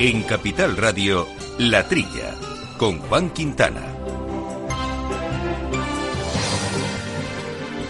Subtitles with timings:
[0.00, 1.26] En Capital Radio,
[1.58, 2.32] La Trilla,
[2.78, 3.82] con Juan Quintana.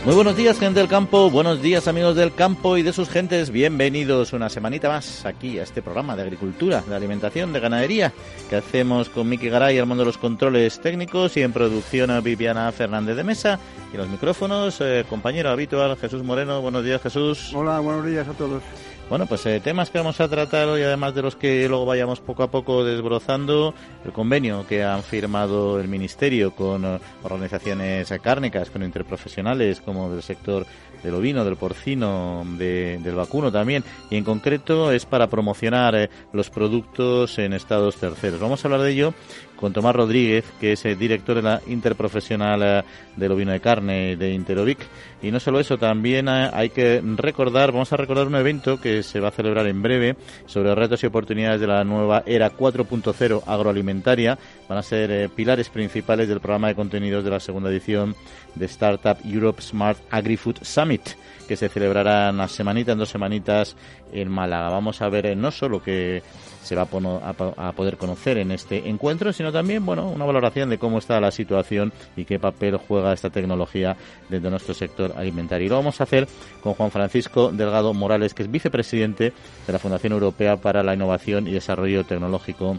[0.07, 1.31] Muy buenos días, gente del campo.
[1.31, 3.51] Buenos días, amigos del campo y de sus gentes.
[3.51, 8.15] Bienvenidos una semanita más aquí a este programa de agricultura, de alimentación, de ganadería
[8.49, 12.23] que hacemos con Miki Garay al mundo de los controles técnicos y en producción a
[12.23, 13.61] Viviana Fernández de Mesa
[13.93, 16.63] y los micrófonos, eh, compañero habitual Jesús Moreno.
[16.63, 17.53] Buenos días, Jesús.
[17.55, 18.63] Hola, buenos días a todos.
[19.09, 22.21] Bueno, pues eh, temas que vamos a tratar hoy, además de los que luego vayamos
[22.21, 23.73] poco a poco desbrozando,
[24.05, 30.23] el convenio que han firmado el Ministerio con eh, organizaciones cárnicas, con interprofesionales como del
[30.23, 30.67] sector
[31.03, 36.51] del ovino, del porcino, del vacuno también, y en concreto es para promocionar eh, los
[36.51, 38.41] productos en estados terceros.
[38.41, 39.15] Vamos a hablar de ello
[39.59, 42.85] con Tomás Rodríguez, que es el director de la Interprofesional eh,
[43.17, 44.79] del Ovino de Carne de Interovic.
[45.21, 49.03] Y no solo eso, también eh, hay que recordar, vamos a recordar un evento que
[49.03, 53.43] se va a celebrar en breve sobre retos y oportunidades de la nueva era 4.0
[53.47, 54.39] agroalimentaria.
[54.69, 58.15] Van a ser eh, pilares principales del programa de contenidos de la segunda edición
[58.55, 61.11] de Startup Europe Smart Agri-Food Summit
[61.49, 63.75] que se celebrará una semanita, en dos semanitas
[64.13, 64.69] en Málaga.
[64.69, 66.23] Vamos a ver no solo que
[66.69, 70.99] se va a, poder conocer en este encuentro, sino también, bueno, una valoración de cómo
[70.99, 73.97] está la situación y qué papel juega esta tecnología
[74.29, 75.67] dentro de nuestro sector alimentario.
[75.67, 76.29] Y lo vamos a hacer
[76.63, 79.33] con Juan Francisco Delgado Morales, que es vicepresidente
[79.67, 82.79] de la Fundación Europea para la Innovación y Desarrollo Tecnológico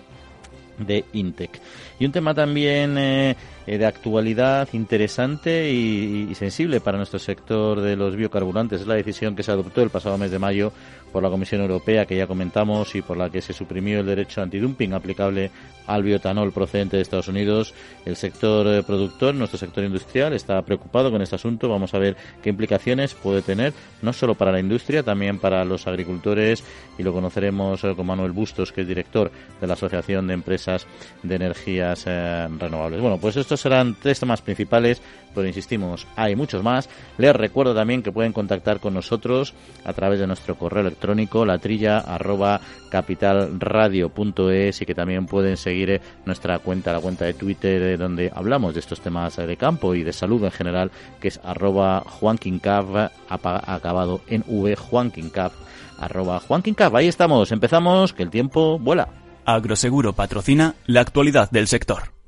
[0.79, 1.59] de Intec.
[1.99, 8.15] Y un tema también eh, de actualidad interesante y, sensible para nuestro sector de los
[8.15, 8.81] biocarburantes.
[8.81, 10.71] Es la decisión que se adoptó el pasado mes de mayo
[11.11, 14.41] por la Comisión Europea, que ya comentamos, y por la que se suprimió el derecho
[14.41, 15.51] antidumping aplicable
[15.87, 17.73] al biotanol procedente de Estados Unidos.
[18.05, 21.67] El sector eh, productor, nuestro sector industrial, está preocupado con este asunto.
[21.67, 25.87] Vamos a ver qué implicaciones puede tener, no solo para la industria, también para los
[25.87, 26.63] agricultores,
[26.97, 30.85] y lo conoceremos eh, con Manuel Bustos, que es director de la Asociación de Empresas
[31.23, 33.01] de Energías Renovables.
[33.01, 35.01] Bueno, pues esto serán tres temas principales,
[35.33, 36.89] pero insistimos, hay muchos más.
[37.17, 39.53] Les recuerdo también que pueden contactar con nosotros
[39.85, 40.83] a través de nuestro correo
[41.45, 47.81] latrilla arroba capitalradio.es y que también pueden seguir eh, nuestra cuenta, la cuenta de Twitter,
[47.81, 51.39] eh, donde hablamos de estos temas de campo y de salud en general, que es
[51.43, 55.51] arroba juanquincav, acabado en v, juanquincav,
[55.99, 56.95] arroba juanquincav.
[56.95, 59.09] Ahí estamos, empezamos, que el tiempo vuela.
[59.45, 62.18] Agroseguro patrocina la actualidad del sector.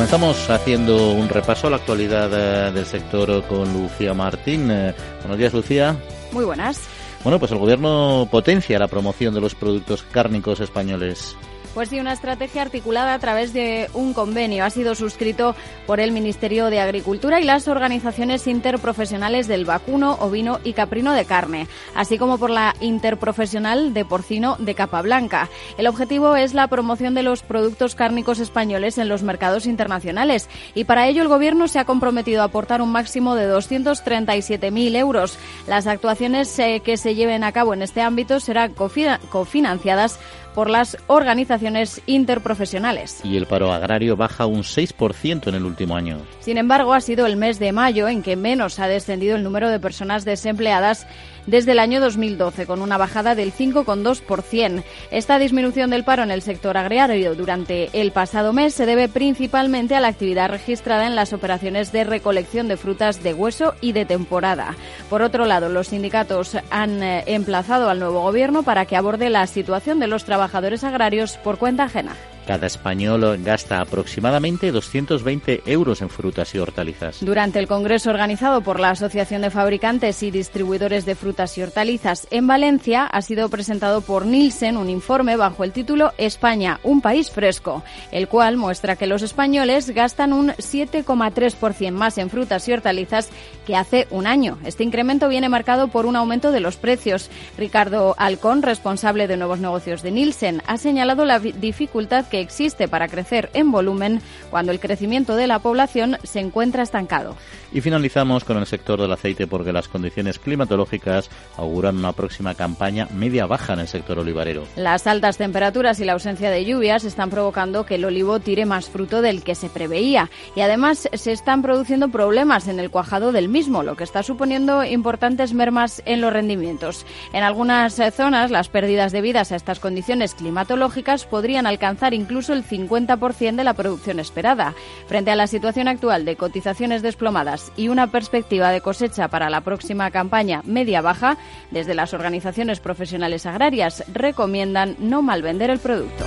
[0.00, 4.70] Comenzamos haciendo un repaso a la actualidad eh, del sector con Lucía Martín.
[4.70, 5.94] Eh, buenos días, Lucía.
[6.32, 6.80] Muy buenas.
[7.22, 11.36] Bueno, pues el gobierno potencia la promoción de los productos cárnicos españoles.
[11.74, 14.64] Pues sí, una estrategia articulada a través de un convenio.
[14.64, 15.54] Ha sido suscrito
[15.86, 21.24] por el Ministerio de Agricultura y las organizaciones interprofesionales del vacuno, ovino y caprino de
[21.24, 25.48] carne, así como por la interprofesional de porcino de capa blanca.
[25.78, 30.84] El objetivo es la promoción de los productos cárnicos españoles en los mercados internacionales y
[30.84, 35.38] para ello el Gobierno se ha comprometido a aportar un máximo de 237.000 euros.
[35.68, 40.18] Las actuaciones eh, que se lleven a cabo en este ámbito serán cofinanciadas
[40.54, 43.20] por las organizaciones interprofesionales.
[43.24, 46.18] Y el paro agrario baja un 6% en el último año.
[46.40, 49.70] Sin embargo, ha sido el mes de mayo en que menos ha descendido el número
[49.70, 51.06] de personas desempleadas
[51.50, 54.84] desde el año 2012, con una bajada del 5,2%.
[55.10, 59.96] Esta disminución del paro en el sector agrario durante el pasado mes se debe principalmente
[59.96, 64.04] a la actividad registrada en las operaciones de recolección de frutas de hueso y de
[64.04, 64.76] temporada.
[65.08, 69.46] Por otro lado, los sindicatos han eh, emplazado al nuevo gobierno para que aborde la
[69.48, 72.14] situación de los trabajadores agrarios por cuenta ajena.
[72.50, 77.24] Cada español gasta aproximadamente 220 euros en frutas y hortalizas.
[77.24, 82.26] Durante el congreso organizado por la Asociación de Fabricantes y Distribuidores de Frutas y Hortalizas
[82.32, 87.30] en Valencia, ha sido presentado por Nielsen un informe bajo el título España, un país
[87.30, 93.28] fresco, el cual muestra que los españoles gastan un 7,3% más en frutas y hortalizas
[93.64, 94.58] que hace un año.
[94.64, 97.30] Este incremento viene marcado por un aumento de los precios.
[97.56, 102.88] Ricardo Alcón, responsable de nuevos negocios de Nielsen, ha señalado la dificultad que que existe
[102.88, 107.36] para crecer en volumen cuando el crecimiento de la población se encuentra estancado.
[107.72, 113.08] Y finalizamos con el sector del aceite porque las condiciones climatológicas auguran una próxima campaña
[113.14, 114.64] media-baja en el sector olivarero.
[114.74, 118.88] Las altas temperaturas y la ausencia de lluvias están provocando que el olivo tire más
[118.88, 123.48] fruto del que se preveía y además se están produciendo problemas en el cuajado del
[123.48, 127.04] mismo, lo que está suponiendo importantes mermas en los rendimientos.
[127.32, 133.56] En algunas zonas las pérdidas debidas a estas condiciones climatológicas podrían alcanzar incluso el 50%
[133.56, 134.74] de la producción esperada.
[135.06, 139.62] Frente a la situación actual de cotizaciones desplomadas y una perspectiva de cosecha para la
[139.62, 141.36] próxima campaña media-baja,
[141.70, 146.24] desde las organizaciones profesionales agrarias recomiendan no malvender el producto.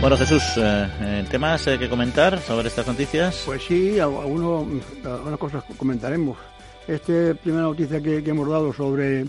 [0.00, 3.42] Bueno, Jesús, eh, eh ¿temas eh, que comentar sobre estas noticias?
[3.46, 6.36] Pues sí, algunas cosas comentaremos.
[6.86, 9.24] Esta primera noticia que, hemos dado sobre,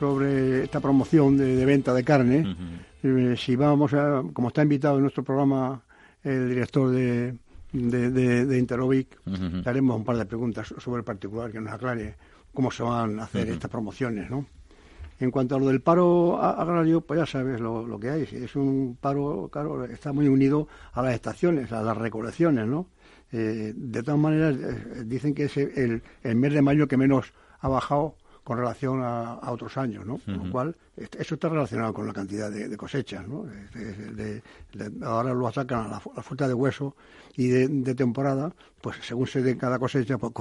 [0.00, 2.56] sobre esta promoción de, venta de carne,
[3.02, 5.82] eh, si vamos a, como está invitado en nuestro programa
[6.22, 7.34] el director de,
[7.72, 9.18] de, de, de Interovic,
[9.64, 12.14] haremos un par de preguntas sobre el particular que nos aclare
[12.52, 14.46] cómo se van a hacer estas promociones, ¿no?
[15.20, 18.22] En cuanto a lo del paro agrario, pues ya sabes lo, que hay.
[18.22, 22.86] Es un paro, claro, está muy unido a las estaciones, a las recolecciones, ¿no?
[23.30, 27.32] Eh, de todas maneras, eh, dicen que es el, el mes de mayo que menos
[27.60, 30.18] ha bajado con relación a, otros años, ¿no?
[30.18, 33.46] Con lo cual, eso está relacionado con la cantidad de, cosechas, ¿no?
[35.04, 36.96] ahora lo sacan a la, fruta de hueso
[37.36, 40.32] y de, temporada, pues según se dé cada cosecha, pues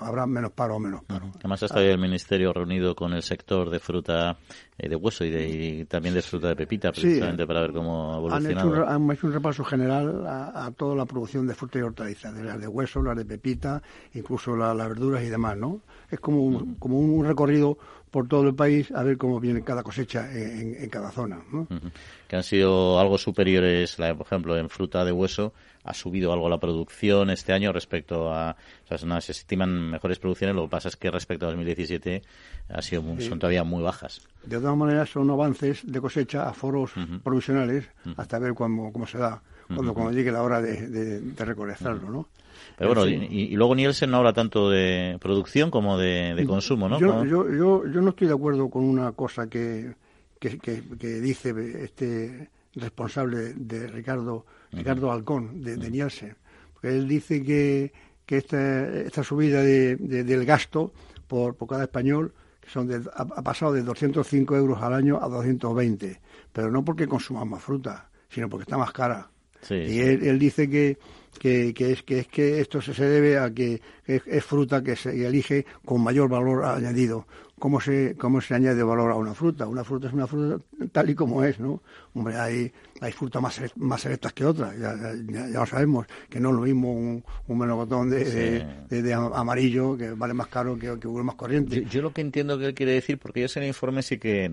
[0.00, 1.32] habrá menos paro o menos paro.
[1.40, 4.38] Además está el Ministerio reunido con el sector de fruta
[4.78, 8.18] eh, de hueso y, de, también de fruta de pepita, precisamente para ver cómo ha
[8.18, 8.86] evolucionado.
[8.88, 12.60] Han hecho un, repaso general a, toda la producción de fruta y hortalizas, de las
[12.60, 13.82] de hueso, las de pepita,
[14.14, 15.80] incluso las verduras y demás, ¿no?
[16.10, 17.78] Es como un, como un recorrido
[18.10, 21.40] por todo el país a ver cómo viene cada cosecha en, cada zona.
[22.26, 25.52] Que han sido algo superiores, por ejemplo, en fruta de hueso,
[25.84, 28.56] ha subido algo la producción este año respecto a.
[28.90, 32.22] O sea, se estiman mejores producciones, lo que pasa es que respecto a 2017
[32.70, 34.20] ha sido son todavía muy bajas.
[34.44, 39.18] De todas maneras, son avances de cosecha a foros provisionales hasta ver cómo, cómo se
[39.18, 42.28] da, cuando, cuando llegue la hora de, de, recolectarlo, ¿no?
[42.76, 46.98] Pero bueno, y, luego Nielsen no habla tanto de producción como de, consumo, ¿no?
[46.98, 49.94] Yo, yo, yo, yo, no estoy de acuerdo con una cosa que,
[50.38, 56.36] que, que, dice este responsable de Ricardo, Ricardo Alcón, de, Nielsen.
[56.72, 57.92] Porque él dice que,
[58.24, 60.92] que esta, esta subida de, del gasto
[61.26, 66.20] por, por cada español que son ha, pasado de 205 euros al año a 220,
[66.52, 69.30] pero no porque consumamos fruta, sino porque está más cara.
[69.70, 70.98] Y Él, él, dice que,
[71.38, 75.26] que, que, es, que es que esto se, debe a que es, fruta que se
[75.26, 77.26] elige con mayor valor añadido.
[77.58, 79.66] ¿Cómo se, ¿Cómo se añade valor a una fruta?
[79.66, 80.62] Una fruta es una fruta
[80.92, 81.82] tal y como es, ¿no?
[82.14, 84.94] Hombre, hay, hay frutas más, más selectas que otras, ya,
[85.28, 90.10] ya, lo sabemos, que no es lo mismo un, un melocotón de, de, amarillo que
[90.12, 91.84] vale más caro que, que uno más corriente.
[91.90, 94.50] Yo, lo que entiendo que él quiere decir, porque ellos en el informe sí que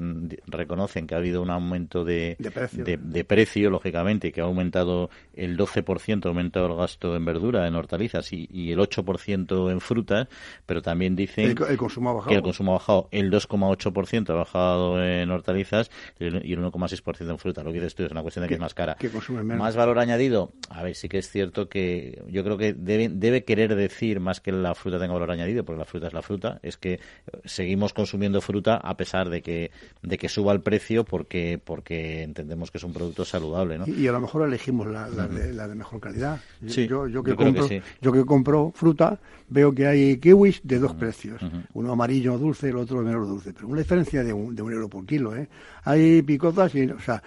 [0.48, 6.26] reconocen que ha habido un aumento de, de precio, lógicamente, que ha aumentado el 12%,
[6.26, 10.28] ha aumentado el gasto en verdura, en hortalizas y, y el 8% en frutas,
[10.66, 12.30] pero también dicen el, consumo ha bajado.
[12.30, 17.38] que el consumo ha bajado el 2,8% ha bajado en hortalizas y el 1,6% en
[17.38, 17.64] fruta.
[17.64, 18.98] Lo que dices tú es una cuestión de que es más cara.
[19.44, 23.44] Más valor añadido, a ver, sí que es cierto que yo creo que debe, debe
[23.44, 26.60] querer decir más que la fruta tenga valor añadido, porque la fruta es la fruta,
[26.64, 27.00] es que
[27.44, 32.72] seguimos consumiendo fruta a pesar de que, de que suba el precio porque, porque entendemos
[32.72, 33.78] que es un producto saludable.
[33.78, 33.88] ¿no?
[33.88, 36.40] Y, a lo mejor elegimos la, de, mejor calidad.
[36.62, 37.68] Yo, yo, que compro,
[38.02, 41.42] yo que compro fruta, veo que hay kiwis de dos precios,
[41.74, 44.88] uno amarillo dulce, el otro menos dulce, pero una diferencia de un, de un euro
[44.88, 45.36] por kilo.
[45.36, 45.48] ¿eh?
[45.84, 47.22] Hay picotas y, o sea,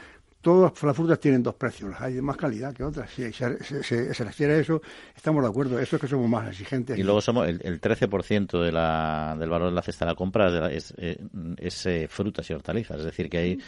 [0.48, 3.10] todas las frutas tienen dos precios, hay de más calidad que otras.
[3.10, 4.80] Si se, refiere a eso,
[5.14, 5.78] estamos de acuerdo.
[5.78, 6.98] Eso es que somos más exigentes.
[6.98, 10.16] Y luego somos el, el 13% de la, del valor de la cesta de la
[10.16, 11.18] compra es, eh,
[11.58, 12.98] es, eh, frutas y hortalizas.
[13.00, 13.58] Es decir, que ahí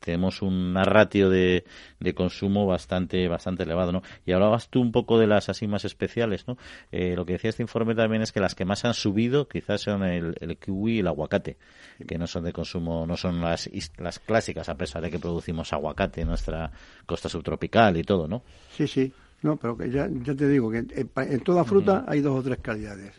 [0.00, 1.64] tenemos una ratio de,
[2.00, 3.92] de, consumo bastante bastante elevado.
[3.92, 4.02] ¿no?
[4.26, 6.48] Y hablabas tú un poco de las así más especiales.
[6.48, 6.58] ¿no?
[6.90, 9.82] Eh, lo que decía este informe también es que las que más han subido quizás
[9.82, 11.56] son el, el kiwi y el aguacate,
[12.04, 15.72] que no son de consumo, no son las, las clásicas, a pesar de que producimos
[15.72, 15.83] aguacate
[16.16, 16.70] en nuestra
[17.06, 18.42] costa subtropical y todo, ¿no?
[18.76, 19.12] Sí, sí.
[19.42, 22.58] No, pero que ya, ya te digo que en, toda fruta hay dos o tres
[22.60, 23.12] calidades.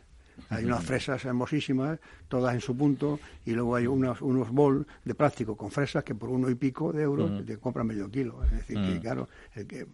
[0.50, 5.16] Hay unas fresas hermosísimas, todas en su punto, y luego hay unos, unos bol de
[5.16, 8.44] plástico con fresas que por uno y pico de euros te compran medio kilo.
[8.44, 9.88] Es decir, que claro, que,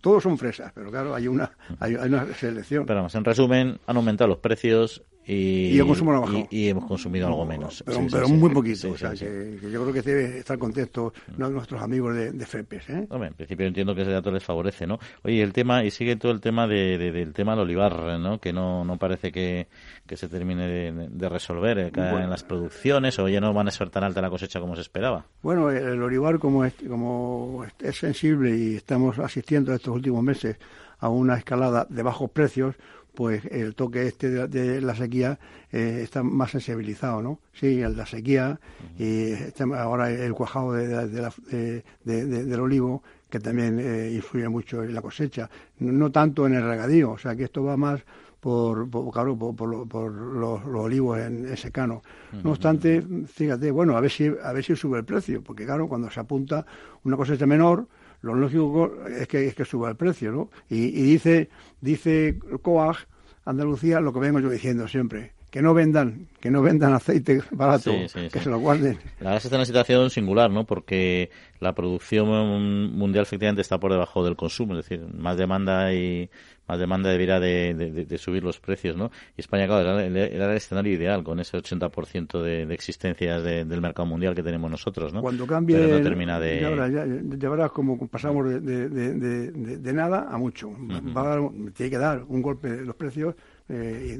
[0.00, 2.86] todos son fresas, pero claro, hay una, hay, una selección.
[2.86, 6.46] Pero más, en resumen, han aumentado los precios y, el consumo no ha bajado.
[6.50, 7.82] Y, hemos consumido algo menos.
[7.86, 8.92] Pero, muy poquito.
[8.92, 12.90] o sea, que, yo creo que debe estar contento nuestros amigos de, de FEPES.
[12.90, 13.06] ¿eh?
[13.10, 14.98] Hombre, en principio entiendo que ese dato les favorece, ¿no?
[15.22, 18.38] Oye, el tema, y sigue todo el tema de, del tema del olivar, ¿no?
[18.38, 19.68] Que no, no parece que,
[20.06, 23.88] que se termine de, resolver eh, en las producciones o ya no van a ser
[23.90, 25.24] tan alta la cosecha como se esperaba.
[25.42, 30.56] Bueno, el olivar como es, como es sensible y estamos asistiendo estos últimos meses
[30.98, 32.76] a una escalada de bajos precios,
[33.14, 35.38] pues el toque este de, la sequía
[35.72, 37.38] eh, está más sensibilizado, ¿no?
[37.52, 38.60] Sí, el de la sequía
[38.98, 39.32] y
[39.74, 46.10] ahora el cuajado de, del olivo que también eh, influye mucho en la cosecha, no,
[46.12, 48.00] tanto en el regadío, o sea que esto va más
[48.38, 52.02] por, por, claro, por, los, olivos en, secano.
[52.42, 55.88] No obstante, fíjate, bueno, a ver si a ver si sube el precio, porque claro,
[55.88, 56.66] cuando se apunta
[57.04, 57.88] una cosecha menor,
[58.24, 60.48] lo lógico es que, es que suba el precio, ¿no?
[60.70, 61.50] Y, dice,
[61.82, 62.96] dice COAG,
[63.44, 67.92] Andalucía, lo que vengo yo diciendo siempre, que no vendan, que no vendan aceite barato,
[68.32, 68.94] que se lo guarden.
[69.20, 70.64] La verdad es que está en una situación singular, ¿no?
[70.64, 71.28] Porque
[71.60, 76.30] la producción mundial efectivamente está por debajo del consumo, es decir, más demanda y
[76.66, 79.10] más demanda debiera de, subir los precios, ¿no?
[79.36, 84.06] Y España, claro, era, el escenario ideal con ese 80% de, de existencias del mercado
[84.06, 85.22] mundial que tenemos nosotros, ¿no?
[85.22, 86.60] Cuando cambie, Pero no termina de...
[86.60, 90.70] Ya, verás, como pasamos de, nada a mucho.
[91.16, 91.34] Va
[91.74, 93.34] tiene que dar un golpe de los precios
[93.68, 94.18] eh,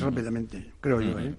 [0.00, 1.34] rápidamente, creo yo, ¿eh?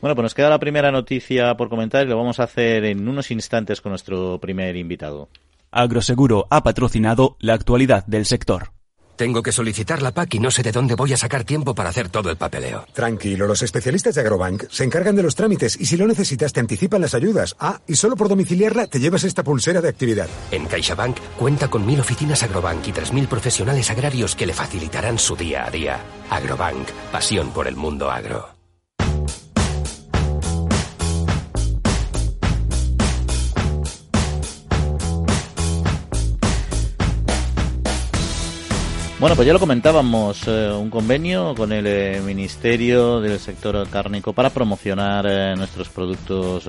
[0.00, 3.06] Bueno, pues nos queda la primera noticia por comentar y lo vamos a hacer en
[3.06, 5.28] unos instantes con nuestro primer invitado.
[5.70, 8.77] Agroseguro ha patrocinado la actualidad del sector.
[9.18, 11.90] Tengo que solicitar la PAC y no sé de dónde voy a sacar tiempo para
[11.90, 12.86] hacer todo el papeleo.
[12.92, 16.60] Tranquilo, los especialistas de Agrobank se encargan de los trámites y si lo necesitas te
[16.60, 17.56] anticipan las ayudas.
[17.58, 20.28] Ah, y solo por domiciliarla te llevas esta pulsera de actividad.
[20.52, 25.18] En CaixaBank cuenta con mil oficinas Agrobank y tres mil profesionales agrarios que le facilitarán
[25.18, 25.98] su día a día.
[26.30, 28.57] Agrobank, pasión por el mundo agro.
[39.20, 44.32] Bueno, pues ya lo comentábamos, eh, un convenio con el eh, Ministerio del Sector Cárnico
[44.32, 46.68] para promocionar eh, nuestros productos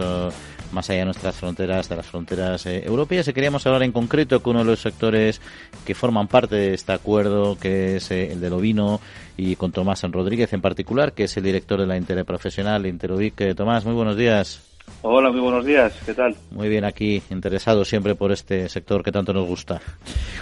[0.71, 3.27] más allá de nuestras fronteras, de las fronteras europeas.
[3.27, 5.39] Y queríamos hablar en concreto con uno de los sectores
[5.85, 8.99] que forman parte de este acuerdo, que es el del ovino,
[9.37, 13.55] y con Tomás Rodríguez en particular, que es el director de la Interprofesional Interodic.
[13.55, 14.68] Tomás, muy buenos días.
[15.01, 15.93] Hola, muy buenos días.
[16.05, 16.35] ¿Qué tal?
[16.51, 19.81] Muy bien, aquí interesado siempre por este sector que tanto nos gusta.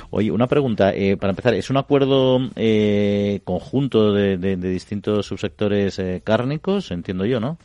[0.10, 1.54] Oye, una pregunta eh, para empezar.
[1.54, 6.92] ¿Es un acuerdo eh, conjunto de, distintos subsectores eh, cárnicos?
[6.92, 7.58] Entiendo yo, ¿no?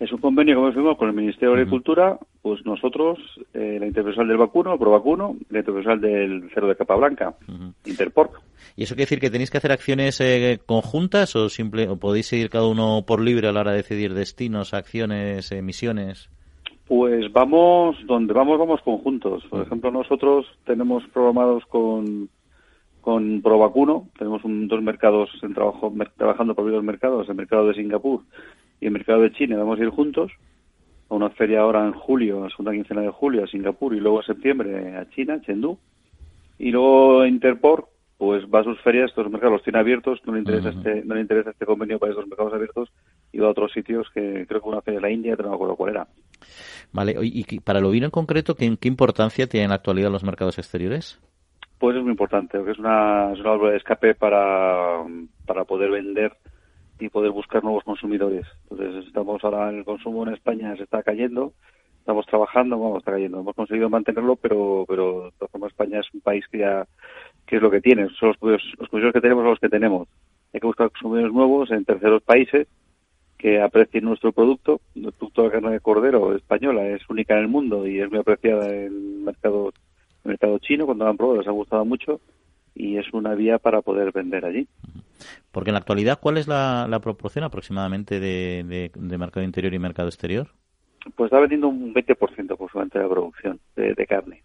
[0.00, 3.18] Es un convenio que hemos firmado con el Ministerio de Agricultura, pues nosotros,
[3.52, 7.34] la Interprofesional del vacuno, Provacuno, la Interprofesional del cerdo de capa blanca,
[7.84, 8.40] Interporc.
[8.76, 12.28] ¿Y eso quiere decir que tenéis que hacer acciones eh, conjuntas o, simple, o podéis
[12.28, 16.30] seguir cada uno por libre a la hora de decidir destinos, acciones, emisiones?
[16.88, 19.44] Pues vamos, donde vamos, vamos conjuntos.
[19.50, 22.30] Por ejemplo, nosotros tenemos programados con,
[23.02, 28.22] con Provacuno, tenemos dos mercados en trabajo, trabajando por dos mercados, el mercado de Singapur
[28.80, 30.32] y el mercado de China, vamos a ir juntos
[31.08, 34.20] a una feria ahora en julio, la segunda quincena de julio a Singapur y luego
[34.20, 35.78] en septiembre a China, Chengdu.
[36.58, 40.40] Y luego Interport, pues va a sus ferias, estos mercados los tiene abiertos, no le
[40.40, 42.92] interesa este no le interesa este convenio para estos mercados abiertos
[43.32, 45.50] y va a otros sitios que creo que una feria de la India, pero no
[45.50, 46.08] me acuerdo cuál era.
[46.92, 50.24] Vale, y para el ovino en concreto, ¿qué, qué importancia tienen en la actualidad los
[50.24, 51.18] mercados exteriores?
[51.78, 55.02] Pues es muy importante, porque es una, es una válvula de escape para,
[55.46, 56.36] para poder vender
[57.00, 58.46] y poder buscar nuevos consumidores.
[58.70, 61.52] Entonces, estamos ahora en el consumo en España, se está cayendo,
[61.98, 63.40] estamos trabajando, vamos, está cayendo.
[63.40, 66.86] Hemos conseguido mantenerlo, pero, pero de todas formas España es un país que ya
[67.46, 70.08] que es lo que tiene, son los, los consumidores que tenemos son los que tenemos.
[70.52, 72.68] Hay que buscar consumidores nuevos en terceros países
[73.38, 74.80] que aprecien nuestro producto.
[74.94, 78.20] El producto de carne de cordero española es única en el mundo y es muy
[78.20, 78.92] apreciada en el
[79.24, 79.72] mercado,
[80.24, 80.84] el mercado chino.
[80.84, 82.20] Cuando la han probado les ha gustado mucho
[82.74, 84.68] y es una vía para poder vender allí.
[85.50, 90.48] Porque en la actualidad, ¿cuál es la, proporción aproximadamente de, mercado interior y mercado exterior?
[91.16, 94.42] Pues está vendiendo un 20% aproximadamente de la producción de, carne.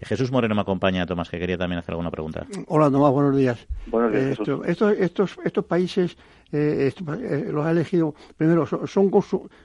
[0.00, 2.46] Jesús Moreno me acompaña, Tomás, que quería también hacer alguna pregunta.
[2.66, 3.66] Hola, Tomás, buenos días.
[3.86, 6.16] Buenos días eh, estos, estos, estos países
[6.52, 9.10] eh, eh, los ha elegido, primero, son,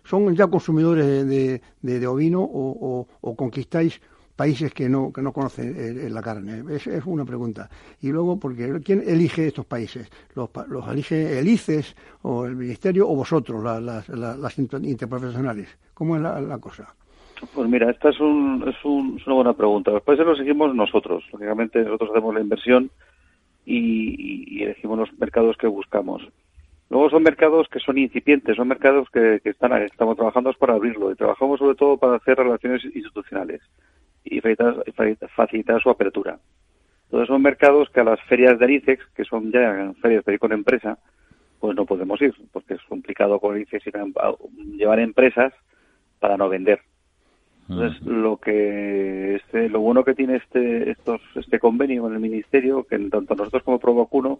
[0.03, 4.01] son, ya consumidores de, de, ovino o, o, conquistáis
[4.39, 6.63] países que no, que no conocen la carne?
[6.73, 7.69] Es, es, una pregunta.
[8.01, 10.09] Y luego, porque ¿quién elige estos países?
[10.33, 15.77] ¿Los, los elige el ICES o el Ministerio o vosotros, las, las, interprofesionales?
[15.93, 16.95] ¿Cómo es la cosa?
[17.53, 19.91] Pues mira, esta es, un, es, una buena pregunta.
[19.91, 21.23] Los países los seguimos nosotros.
[21.33, 22.89] Lógicamente nosotros hacemos la inversión
[23.65, 26.21] y, elegimos los mercados que buscamos.
[26.89, 31.15] Luego son mercados que son incipientes, son mercados que, están, estamos trabajando para abrirlo y
[31.15, 33.61] trabajamos sobre todo para hacer relaciones institucionales
[34.29, 36.39] y facilitar, su apertura.
[37.05, 40.39] Entonces son mercados que a las ferias de ICEX, que son ya ferias de ir
[40.39, 40.97] con empresa,
[41.59, 43.85] pues no podemos ir, porque es complicado con ICEX
[44.77, 45.53] llevar empresas
[46.19, 46.81] para no vender.
[47.69, 52.83] Entonces, lo que este, lo bueno que tiene este estos este convenio con el ministerio,
[52.83, 54.39] que tanto nosotros como Provacuno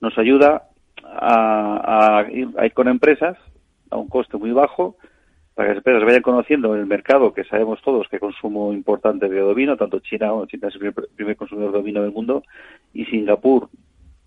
[0.00, 0.68] nos ayuda
[1.02, 3.36] a, ir, con empresas
[3.90, 4.96] a un coste muy bajo
[5.60, 9.42] para que las empresas vayan conociendo el mercado que sabemos todos que consumo importante de
[9.42, 12.44] ovino, tanto China, China es el primer, consumidor de ovino del mundo,
[12.94, 13.68] y Singapur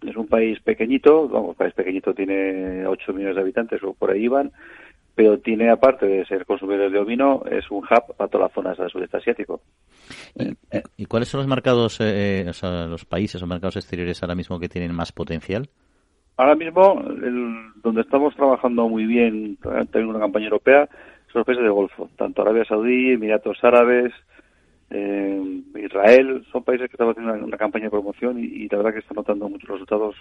[0.05, 4.27] es un país pequeñito, vamos, país pequeñito tiene 8 millones de habitantes o por ahí
[4.27, 4.51] van,
[5.15, 8.77] pero tiene, aparte de ser consumidor de ovino, es un hub para todas las zonas
[8.77, 9.59] del sudeste asiático.
[10.97, 14.59] ¿Y, cuáles son los mercados, eh, o sea, los países o mercados exteriores ahora mismo
[14.59, 15.67] que tienen más potencial?
[16.37, 17.03] Ahora mismo,
[17.83, 19.57] donde estamos trabajando muy bien,
[19.91, 20.89] tenemos una campaña europea,
[21.33, 24.13] son los países del Golfo, tanto Arabia Saudí, Emiratos Árabes,
[24.91, 28.99] eh, Israel, son países que están haciendo una, campaña de promoción y, la verdad que
[28.99, 30.15] están notando muchos resultados,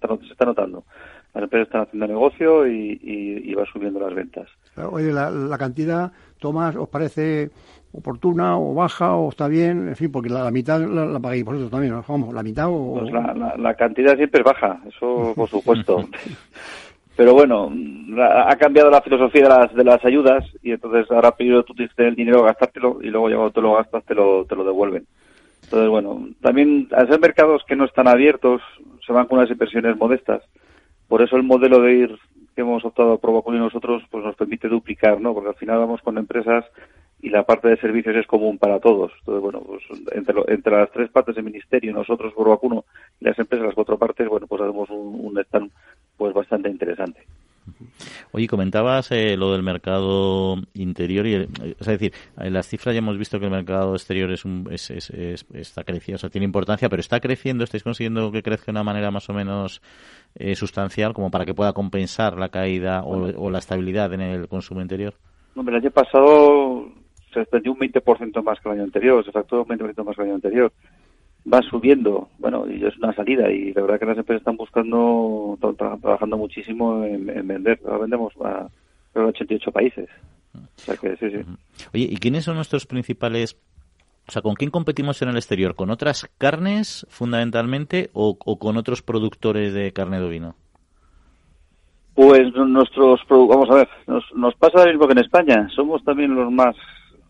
[0.00, 0.84] se está notando.
[1.32, 4.48] Las empresas están haciendo negocio y, va subiendo las ventas.
[4.90, 7.50] Oye, la, la cantidad, Tomás, ¿os parece
[7.96, 11.70] oportuna o baja o está bien, en fin, porque la, mitad la, pagáis por eso
[11.70, 13.00] también, vamos, la mitad o...
[13.00, 16.04] Pues la, cantidad siempre es baja, eso por supuesto.
[17.16, 17.72] Pero bueno,
[18.22, 21.92] ha cambiado la filosofía de las, de las ayudas y entonces ahora primero tú tienes
[21.98, 25.06] el dinero gastártelo y luego ya cuando te lo gastas te lo, te lo devuelven.
[25.64, 28.60] Entonces bueno, también al ser mercados que no están abiertos
[29.06, 30.42] se van con unas inversiones modestas.
[31.08, 32.18] Por eso el modelo de ir
[32.54, 35.32] que hemos optado a probar con nosotros pues nos permite duplicar, ¿no?
[35.32, 36.66] Porque al final vamos con empresas
[37.22, 39.12] y la parte de servicios es común para todos.
[39.20, 39.82] Entonces, bueno, pues
[40.12, 42.84] entre, entre las tres partes del ministerio, nosotros por vacuno
[43.20, 45.70] y las empresas, las cuatro partes, bueno, pues hacemos un, un stand
[46.16, 47.20] pues bastante interesante.
[48.32, 52.98] Oye, comentabas eh, lo del mercado interior, y, eh, es decir, en las cifras ya
[52.98, 56.88] hemos visto que el mercado exterior es, un, es, está creciendo, o sea, tiene importancia,
[56.88, 59.82] pero está creciendo, estáis consiguiendo que crezca de una manera más o menos
[60.34, 64.48] eh, sustancial como para que pueda compensar la caída o, o, la estabilidad en el
[64.48, 65.14] consumo interior.
[65.54, 66.92] Hombre, el año pasado
[67.32, 70.22] se extendió un 20% más que el año anterior, se facturó un 20% más que
[70.22, 70.72] el año anterior.
[71.52, 75.56] Va subiendo, bueno, y es una salida, y la verdad que las empresas están buscando,
[75.76, 77.80] trabajando muchísimo en, vender.
[77.84, 78.68] Ahora vendemos a,
[79.14, 80.08] 88 países.
[80.54, 81.38] O sea que sí, sí.
[81.94, 83.56] Oye, ¿y quiénes son nuestros principales
[84.28, 85.76] o sea, ¿con quién competimos en el exterior?
[85.76, 90.56] ¿Con otras carnes, fundamentalmente, o, con otros productores de carne de ovino?
[92.14, 95.68] Pues nuestros, vamos a ver, nos, nos pasa lo mismo que en España.
[95.74, 96.74] Somos también los más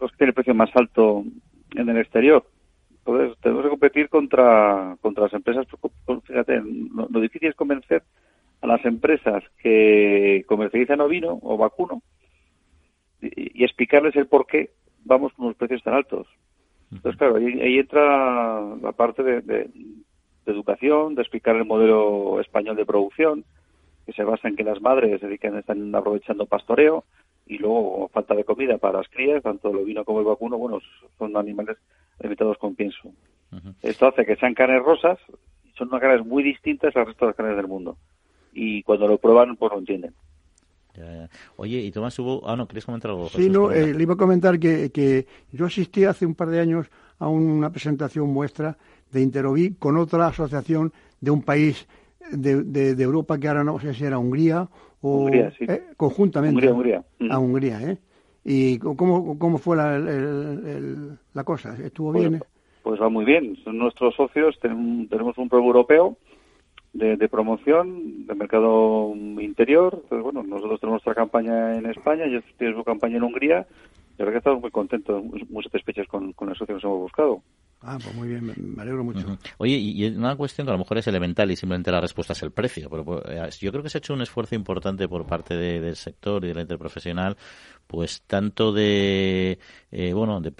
[0.00, 1.24] los que tienen el precio más alto
[1.74, 2.44] en el exterior.
[3.06, 5.64] Entonces, tenemos que competir contra, contra las empresas.
[6.24, 8.02] Fíjate, lo, difícil es convencer
[8.60, 12.02] a las empresas que comercializan ovino o vacuno
[13.20, 14.70] y, explicarles el por qué
[15.04, 16.26] vamos con los precios tan altos.
[16.90, 19.70] Entonces, claro, ahí, entra la parte de, de,
[20.46, 23.44] educación, de explicar el modelo español de producción,
[24.04, 27.04] que se basa en que las madres se dedican, están aprovechando pastoreo,
[27.46, 30.80] y luego falta de comida para las crías, tanto el ovino como el vacuno, bueno,
[31.18, 31.76] son animales
[32.18, 33.12] alimentados con pienso.
[33.82, 35.18] Esto hace que sean carnes rosas,
[35.76, 37.96] son unas carnes muy distintas al resto de las carnes del mundo.
[38.52, 40.14] Y cuando lo prueban, pues lo entienden.
[41.56, 42.48] Oye, y Tomás, hubo...
[42.48, 43.28] Ah, no, ¿querías comentar algo?
[43.28, 46.60] sí, no, eh, le iba a comentar que, que yo asistí hace un par de
[46.60, 48.76] años a una presentación muestra
[49.12, 51.86] de Interoví con otra asociación de un país
[52.30, 54.68] de, de, Europa que ahora no sé si era Hungría
[55.00, 57.98] o eh, conjuntamente Hungría, a Hungría, ¿eh?
[58.48, 61.76] ¿Y cómo, cómo fue la, la cosa?
[61.82, 62.42] ¿Estuvo pues, bien?
[62.84, 63.56] Pues va muy bien.
[63.64, 64.56] Son nuestros socios.
[64.60, 66.16] Tenemos un programa europeo
[66.92, 69.98] de, de, promoción de mercado interior.
[70.00, 73.66] Entonces, bueno, nosotros tenemos nuestra campaña en España, ellos tienen su campaña en Hungría.
[74.16, 77.00] Y ahora que estamos muy contentos, muy satisfechos con, con el socio que nos hemos
[77.00, 77.42] buscado.
[77.82, 79.38] Ah, pues muy bien, me alegro mucho.
[79.58, 82.42] Oye, y una cuestión que a lo mejor es elemental y simplemente la respuesta es
[82.42, 85.26] el precio, pero pues, eh, yo creo que se ha hecho un esfuerzo importante por
[85.26, 87.36] parte del sector y de la interprofesional
[87.86, 89.58] pues tanto de
[89.92, 90.50] eh, bueno de,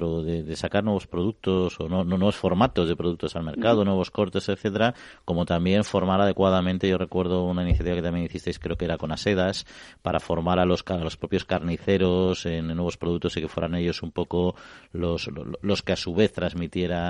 [0.43, 4.95] de, sacar nuevos productos o no, nuevos formatos de productos al mercado nuevos cortes etcétera
[5.25, 9.13] como también formar adecuadamente yo recuerdo una iniciativa que también hicisteis creo que era con
[9.13, 9.67] Asedas
[10.03, 14.03] para formar a los a los propios carniceros en, nuevos productos y que fueran ellos
[14.03, 14.55] un poco
[14.93, 15.29] los,
[15.63, 17.06] los, que a su vez transmitieran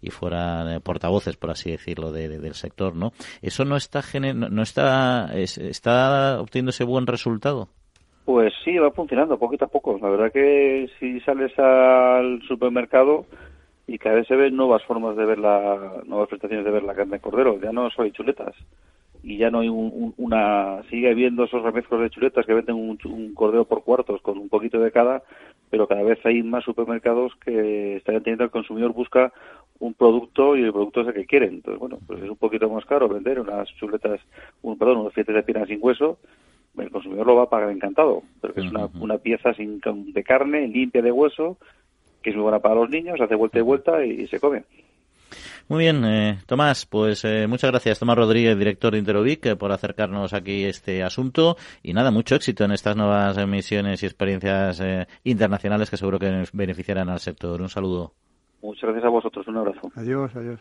[0.00, 4.02] y fueran eh, portavoces por así decirlo del sector no eso no está
[4.34, 7.68] no está está obteniendo ese buen resultado
[8.28, 9.98] pues sí, va funcionando poquito a poco.
[10.02, 13.24] La verdad que si sales al supermercado
[13.86, 16.94] y cada vez se ven nuevas formas de ver la, nuevas prestaciones de ver la
[16.94, 18.54] carne de cordero, ya no solo hay chuletas.
[19.22, 23.32] y ya no hay una sigue habiendo esos remezcos de chuletas que venden un, un,
[23.32, 25.22] cordero por cuartos con un poquito de cada
[25.70, 29.32] pero cada vez hay más supermercados que están entendiendo que el consumidor busca
[29.78, 32.68] un producto y el producto es el que quieren entonces bueno pues es un poquito
[32.68, 34.20] más caro vender unas chuletas
[34.62, 36.18] un perdón unos filetes de pierna sin hueso
[36.76, 40.24] el consumidor lo va a pagar encantado pero que es una, una pieza sin de
[40.24, 41.58] carne limpia de hueso
[42.22, 44.64] que es muy buena para los niños hace vuelta y vuelta y se come
[45.68, 49.72] muy bien, eh, Tomás, pues eh, muchas gracias, Tomás Rodríguez, director de Interovic, eh, por
[49.72, 54.82] acercarnos aquí este asunto y nada, mucho éxito en estas nuevas misiones y experiencias
[55.24, 57.60] internacionales que seguro que beneficiarán al sector.
[57.60, 58.14] Un saludo.
[58.62, 59.92] Muchas gracias a vosotros, un abrazo.
[59.94, 60.60] Adiós, adiós.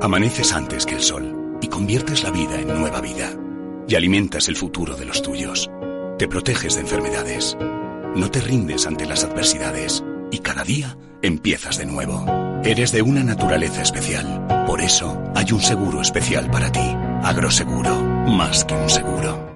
[0.00, 3.30] Amaneces antes que el sol y conviertes la vida en nueva vida
[3.88, 5.70] y alimentas el futuro de los tuyos.
[6.18, 7.56] Te proteges de enfermedades.
[8.14, 12.24] No te rindes ante las adversidades y cada día empiezas de nuevo.
[12.64, 14.46] Eres de una naturaleza especial.
[14.66, 16.96] Por eso hay un seguro especial para ti.
[17.22, 19.55] Agroseguro, más que un seguro.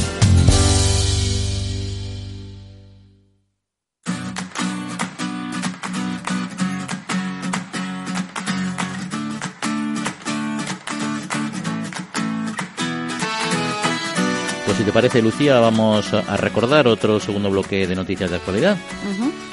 [14.81, 18.77] Si te parece, Lucía, vamos a recordar otro segundo bloque de noticias de actualidad.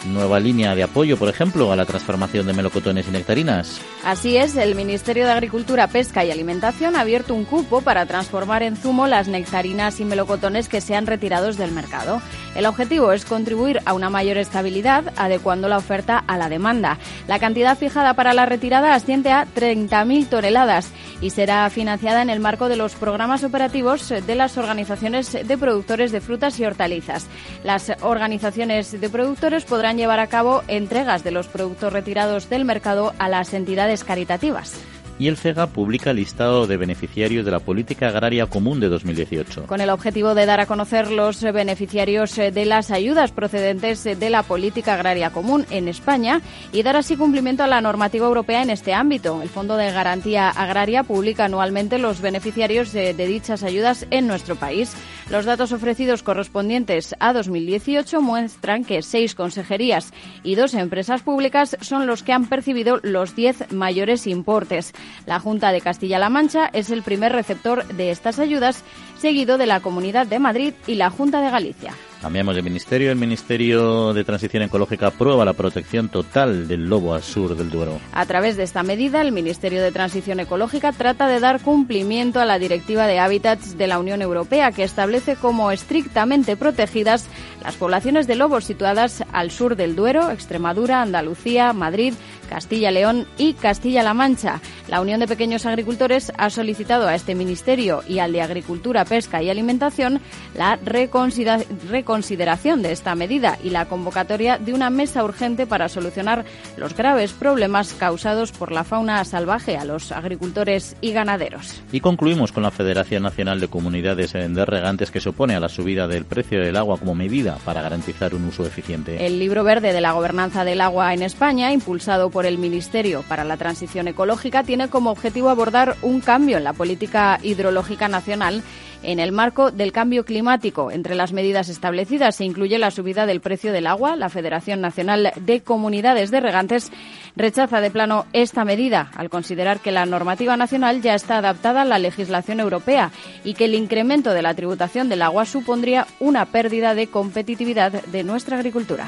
[0.07, 3.79] Nueva línea de apoyo, por ejemplo, a la transformación de melocotones y nectarinas.
[4.03, 8.63] Así es, el Ministerio de Agricultura, Pesca y Alimentación ha abierto un cupo para transformar
[8.63, 12.23] en zumo las nectarinas y melocotones que sean retirados del mercado.
[12.55, 16.97] El objetivo es contribuir a una mayor estabilidad, adecuando la oferta a la demanda.
[17.27, 22.41] La cantidad fijada para la retirada asciende a 30.000 toneladas y será financiada en el
[22.41, 27.27] marco de los programas operativos de las organizaciones de productores de frutas y hortalizas.
[27.65, 33.13] Las organizaciones de productores podrán llevar a cabo entregas de los productos retirados del mercado
[33.19, 34.75] a las entidades caritativas
[35.19, 39.67] y el FEGA publica el listado de beneficiarios de la Política Agraria Común de 2018.
[39.67, 44.43] Con el objetivo de dar a conocer los beneficiarios de las ayudas procedentes de la
[44.43, 46.41] Política Agraria Común en España
[46.73, 49.43] y dar así cumplimiento a la normativa europea en este ámbito.
[49.43, 54.57] El Fondo de Garantía Agraria publica anualmente los beneficiarios de, de dichas ayudas en nuestro
[54.57, 54.95] país.
[55.31, 62.07] Los datos ofrecidos correspondientes a 2018 muestran que seis consejerías y dos empresas públicas son
[62.07, 64.95] los que han percibido los diez mayores importes.
[65.27, 68.83] La Junta de Castilla-La Mancha es el primer receptor de estas ayudas,
[69.19, 71.93] seguido de la Comunidad de Madrid y la Junta de Galicia.
[72.21, 73.13] Cambiamos de ministerio.
[73.13, 78.01] El Ministerio de Transición Ecológica aprueba la protección total del lobo al sur del Duero.
[78.13, 82.45] A través de esta medida, el Ministerio de Transición Ecológica trata de dar cumplimiento a
[82.45, 87.29] la Directiva de Hábitats de la Unión Europea, que establece como estrictamente protegidas
[87.63, 92.15] las poblaciones de lobos situadas al sur del Duero, Extremadura, Andalucía, Madrid,
[92.49, 94.61] Castilla-León y Castilla-La Mancha.
[94.89, 99.43] La Unión de Pequeños Agricultores ha solicitado a este Ministerio y al de Agricultura, Pesca
[99.43, 100.21] y Alimentación
[100.55, 106.47] la reconsideración de esta medida y la convocatoria de una mesa urgente para solucionar
[106.79, 111.83] los graves problemas causados por la fauna salvaje a los agricultores y ganaderos.
[111.93, 115.69] Y concluimos con la Federación Nacional de Comunidades de Regantes que se opone a la
[115.69, 119.27] subida del precio del agua como medida para garantizar un uso eficiente.
[119.27, 123.45] El libro verde de la gobernanza del agua en España, impulsado por el Ministerio para
[123.45, 128.63] la Transición Ecológica tiene como objetivo abordar un cambio en la política hidrológica nacional
[129.03, 130.91] en el marco del cambio climático.
[130.91, 134.17] Entre las medidas establecidas se incluye la subida del precio del agua.
[134.17, 136.91] La Federación Nacional de Comunidades de Regantes
[137.37, 141.87] rechaza de plano esta medida al considerar que la normativa nacional ya está adaptada a
[141.87, 143.11] la legislación europea
[143.45, 148.25] y que el incremento de la tributación del agua supondría una pérdida de competitividad de
[148.25, 149.07] nuestra agricultura.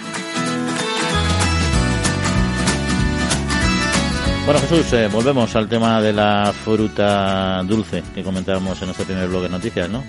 [4.47, 9.29] Bueno, Jesús, eh, volvemos al tema de la fruta dulce que comentábamos en nuestro primer
[9.29, 10.03] blog de noticias, ¿no?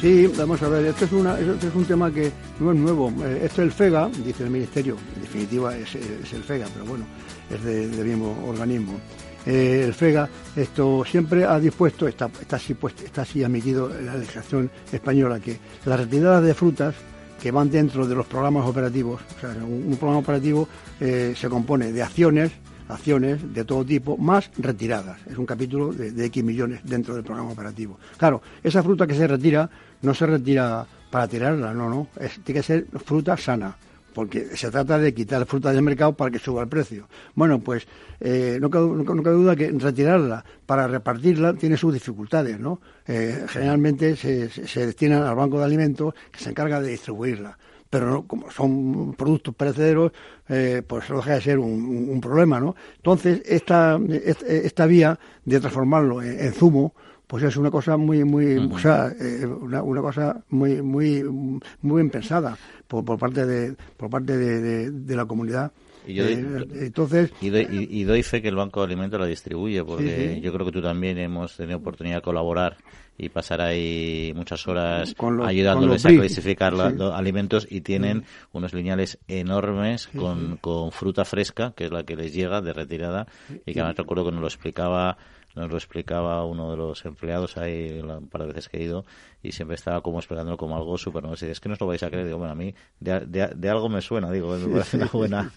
[0.00, 3.10] Sí, vamos a ver, esto es, una, esto es un tema que no es nuevo.
[3.24, 7.06] Eh, esto es el FEGA, dice el Ministerio, en definitiva es, el FEGA, pero bueno,
[7.48, 9.00] es del mismo organismo.
[9.46, 14.06] Eh, el FEGA esto siempre ha dispuesto, está, está, así, pues, está así admitido en
[14.06, 16.94] la legislación española, que las retiradas de frutas
[17.40, 20.68] que van dentro de los programas operativos, o sea, un, programa operativo
[20.98, 22.50] se compone de acciones,
[22.88, 25.20] acciones de todo tipo, más retiradas.
[25.26, 27.98] Es un capítulo de, X millones dentro del programa operativo.
[28.16, 29.68] Claro, esa fruta que se retira
[30.02, 32.08] no se retira para tirarla, no, no.
[32.44, 33.76] tiene que ser fruta sana,
[34.12, 37.08] porque se trata de quitar fruta del mercado para que suba el precio.
[37.34, 37.86] Bueno, pues
[38.20, 38.86] eh, no, cabe,
[39.32, 42.80] duda que retirarla para repartirla tiene sus dificultades, ¿no?
[43.06, 47.56] Eh, generalmente se, se, destina al banco de alimentos que se encarga de distribuirla
[47.90, 50.12] pero como son productos perecederos,
[50.48, 52.74] eh, pues no deja de ser un, problema, ¿no?
[52.96, 56.94] Entonces, esta, esta, vía de transformarlo en zumo,
[57.26, 62.02] pues es una cosa muy muy o sea eh, una, una, cosa muy muy muy
[62.02, 65.72] bien pensada por, por parte de por parte de, de, la comunidad.
[66.06, 70.40] Y yo eh, entonces y doy, fe que el banco de alimentos la distribuye porque
[70.40, 72.76] yo creo que tú también hemos tenido oportunidad de colaborar
[73.18, 78.56] y pasar ahí muchas horas ayudándoles a clasificar los alimentos y tienen mm.
[78.56, 83.26] unos lineales enormes con, con fruta fresca que es la que les llega de retirada
[83.64, 85.16] y que además recuerdo que nos lo explicaba
[85.56, 89.04] nos lo explicaba uno de los empleados ahí un par de veces que he ido
[89.42, 92.02] y siempre estaba como explicándolo como algo súper no es que no os lo vais
[92.02, 95.50] a creer digo bueno a mí de, algo me suena digo me parece una buena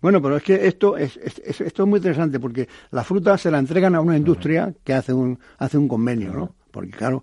[0.00, 3.58] bueno pero es que esto es, esto es muy interesante porque la fruta se la
[3.58, 7.22] entregan a una industria que hace un hace un convenio no porque claro,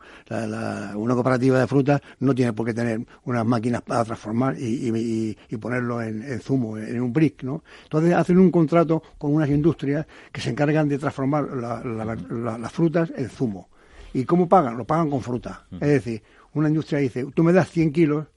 [0.95, 6.01] una cooperativa de frutas no tiene por qué tener unas máquinas para transformar y, ponerlo
[6.01, 7.61] en, zumo, en un brick, ¿no?
[7.83, 13.29] Entonces hacen un contrato con unas industrias que se encargan de transformar las frutas en
[13.29, 13.67] zumo.
[14.13, 14.77] ¿Y cómo pagan?
[14.77, 15.65] Lo pagan con fruta.
[15.73, 18.27] Es decir, una industria dice, tú me das 100 kilos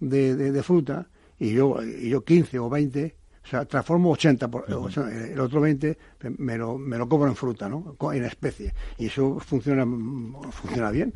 [0.00, 5.40] de, fruta y yo, y yo 15 o 20 o sea, transformo 80, por, el
[5.40, 5.96] otro 20
[6.36, 7.96] me lo, me lo cobro en fruta, ¿no?
[8.12, 8.74] En especie.
[8.98, 9.86] Y eso funciona
[10.50, 11.14] funciona bien.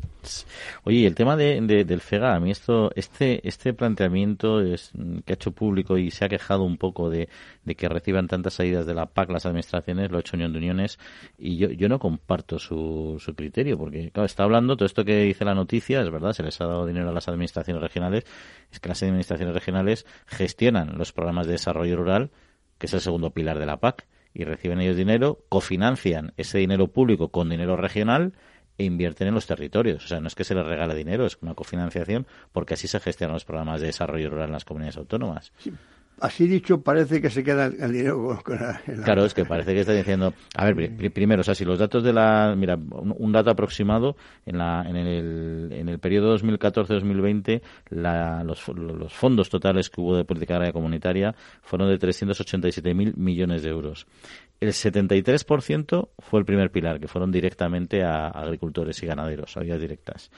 [0.83, 4.91] Oye, el tema de, del FEGA, a mí esto, este, este planteamiento es,
[5.25, 7.27] que ha hecho público y se ha quejado un poco de,
[7.65, 10.59] de que reciban tantas ayudas de la PAC las administraciones, lo ha hecho Unión de
[10.59, 10.99] Uniones,
[11.37, 15.23] y yo, yo no comparto su, su criterio, porque, claro, está hablando, todo esto que
[15.23, 18.25] dice la noticia, es verdad, se les ha dado dinero a las administraciones regionales,
[18.71, 22.22] es que las administraciones regionales gestionan los programas de desarrollo rural
[22.77, 26.87] que es el segundo pilar de la PAC, y reciben ellos dinero, cofinancian ese dinero
[26.87, 28.33] público con dinero regional
[28.77, 30.05] e invierten en los territorios.
[30.05, 32.99] O sea, no es que se les regale dinero, es una cofinanciación porque así se
[32.99, 35.53] gestionan los programas de desarrollo rural en las comunidades autónomas
[36.23, 39.81] así dicho, parece que se queda el dinero con, la, Claro, es que parece que
[39.81, 40.33] está diciendo.
[40.55, 42.55] A ver, primero, o sea, si los datos de la.
[42.57, 49.49] Mira, un, dato aproximado, en, la, en, el, en el periodo 2014-2020, los, los fondos
[49.49, 54.07] totales que hubo de política agraria comunitaria fueron de 387.000 millones de euros.
[54.61, 59.81] El 73% fue el primer pilar, que fueron directamente a agricultores y ganaderos, a vías
[59.81, 60.31] directas.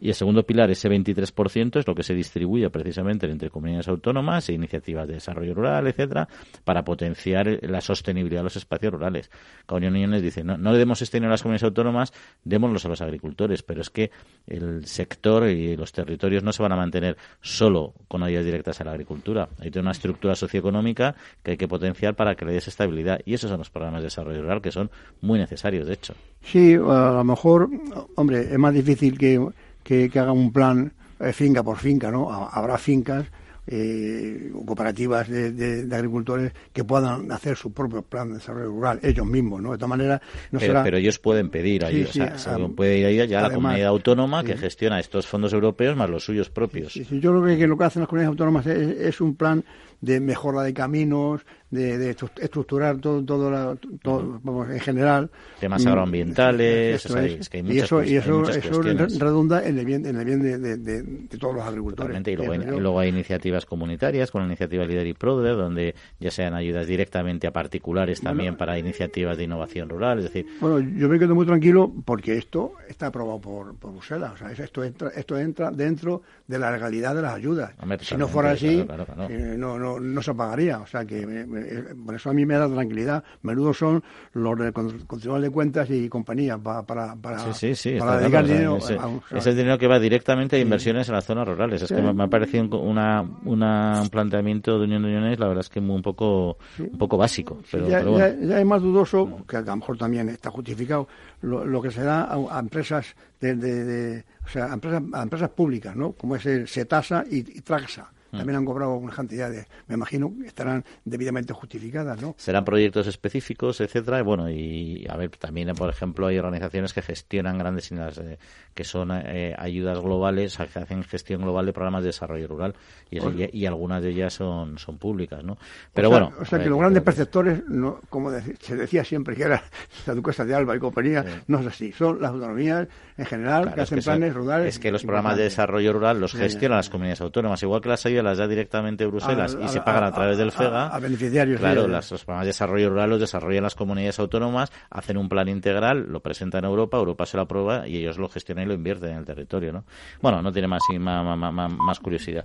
[0.00, 4.48] Y el segundo pilar, ese 23%, es lo que se distribuye precisamente entre comunidades autónomas
[4.48, 6.28] e iniciativas de desarrollo rural, etcétera,
[6.64, 9.30] para potenciar la sostenibilidad de los espacios rurales.
[9.68, 12.12] La Unión dice, no, no le demos este dinero a las comunidades autónomas,
[12.44, 14.10] démoslos a los agricultores, pero es que
[14.46, 18.84] el sector y los territorios no se van a mantener solo con ayudas directas a
[18.84, 19.48] la agricultura.
[19.58, 23.20] Hay una estructura socioeconómica que hay que potenciar para que le des estabilidad.
[23.24, 26.14] Y esos son los programas de desarrollo rural que son muy necesarios, de hecho.
[26.42, 27.68] Sí, a lo mejor,
[28.16, 29.40] hombre, es más difícil que
[29.82, 32.30] que, haga un plan eh, finca por finca, ¿no?
[32.30, 33.26] Habrá fincas
[33.66, 39.62] eh, cooperativas de, agricultores que puedan hacer su propio plan de desarrollo rural, ellos mismos,
[39.62, 39.70] ¿no?
[39.70, 40.82] De esta manera no pero, será...
[40.82, 42.34] pero ellos pueden pedir ahí, o sea,
[42.74, 46.50] puede ir ahí ya la comunidad autónoma que gestiona estos fondos europeos más los suyos
[46.50, 46.94] propios.
[46.94, 47.04] yo
[47.42, 49.62] creo que, lo que hacen las comunidades autónomas es un plan
[50.00, 55.30] de mejora de caminos, de, estructurar todo, todo, todo en general.
[55.60, 61.54] Temas agroambientales, y eso, y eso, redunda en el bien, en el bien de, todos
[61.54, 62.26] los agricultores.
[62.26, 66.86] Y luego, hay, iniciativas comunitarias, con la iniciativa Líder y Proder, donde ya sean ayudas
[66.86, 70.46] directamente a particulares también para iniciativas de innovación rural, es decir...
[70.60, 74.50] Bueno, yo me quedo muy tranquilo porque esto está aprobado por, por Bruselas, o sea,
[74.50, 77.72] esto entra, esto entra dentro de la legalidad de las ayudas.
[78.00, 78.84] si no fuera así,
[79.28, 81.20] eh, no, no, no se pagaría, o sea que...
[81.20, 81.59] Eh,
[82.04, 83.22] por eso a mí me da tranquilidad.
[83.42, 87.90] Menudo son los del Control de Cuentas y compañía para, para, para, sí, sí, sí,
[87.92, 88.78] dedicar dinero.
[88.78, 91.82] es el dinero que va directamente a inversiones en las zonas rurales.
[91.82, 95.60] Es que me, ha parecido una, una, un planteamiento de Unión de Uniones, la verdad
[95.60, 97.58] es que muy un poco, un poco básico.
[97.70, 101.08] Pero, ya, es más dudoso, que a lo mejor también está justificado,
[101.42, 105.96] lo, que se da a, empresas de, de, o sea, a empresas, a empresas públicas,
[105.96, 106.12] ¿no?
[106.12, 108.10] Como es el Setasa y, y Traxa.
[108.30, 112.34] También han cobrado unas cantidades, me imagino, que estarán debidamente justificadas, ¿no?
[112.38, 117.02] Serán proyectos específicos, etcétera, y bueno, y a ver, también, por ejemplo, hay organizaciones que
[117.02, 118.38] gestionan grandes, eh,
[118.74, 122.74] que son eh, ayudas globales, que hacen gestión global de programas de desarrollo rural,
[123.10, 123.18] y,
[123.58, 125.58] y, algunas de ellas son, son públicas, ¿no?
[125.92, 126.32] Pero bueno.
[126.40, 129.62] O sea, que los grandes perceptores, no, como se decía siempre que era
[130.06, 133.80] la duquesa de Alba y compañía, no es así, son las autonomías en general que
[133.80, 134.74] hacen planes rurales.
[134.74, 138.06] Es que los programas de desarrollo rural los gestionan las comunidades autónomas, igual que las
[138.06, 140.88] ayudas las da directamente Bruselas y se pagan a, través del FEGA.
[140.88, 141.60] A, beneficiarios.
[141.60, 145.48] Claro, las, los programas de desarrollo rural los desarrollan las comunidades autónomas, hacen un plan
[145.48, 148.74] integral, lo presentan a Europa, Europa se lo aprueba y ellos lo gestionan y lo
[148.74, 149.84] invierten en el territorio, ¿no?
[150.20, 152.44] Bueno, no tiene más, más, más, más curiosidad.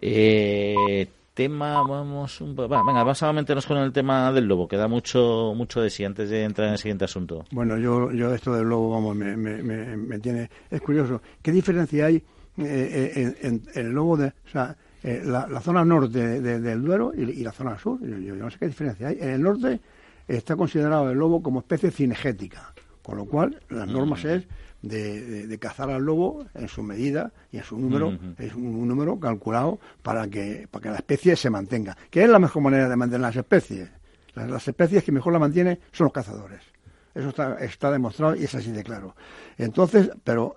[0.00, 4.88] Eh, tema, vamos un venga, vamos a meternos con el tema del lobo, que da
[4.88, 7.44] mucho, mucho de sí antes de entrar en el siguiente asunto.
[7.52, 11.22] Bueno, yo, yo esto del lobo, vamos, me, me, me, tiene, es curioso.
[11.40, 12.24] ¿Qué diferencia hay eh,
[12.58, 17.52] eh, en, el lobo de, o sea, eh, la, zona norte del Duero y, la
[17.52, 18.00] zona sur?
[18.00, 19.18] Yo, no sé qué diferencia hay.
[19.20, 19.80] En el norte
[20.26, 24.46] está considerado el lobo como especie cinegética, con lo cual las normas es
[24.82, 29.78] de, cazar al lobo en su medida y en su número, es un, número calculado
[30.02, 31.96] para que, para que la especie se mantenga.
[32.10, 33.90] ¿Qué es la mejor manera de mantener las especies?
[34.34, 36.62] Las, especies que mejor la mantienen son los cazadores.
[37.14, 39.16] Eso está, está demostrado y es así de claro.
[39.56, 40.56] Entonces, pero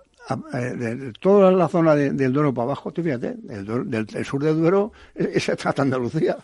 [0.52, 4.92] de, toda la zona del Duero para abajo, tú fíjate, el, del, sur del Duero
[5.14, 6.38] es, hasta Andalucía,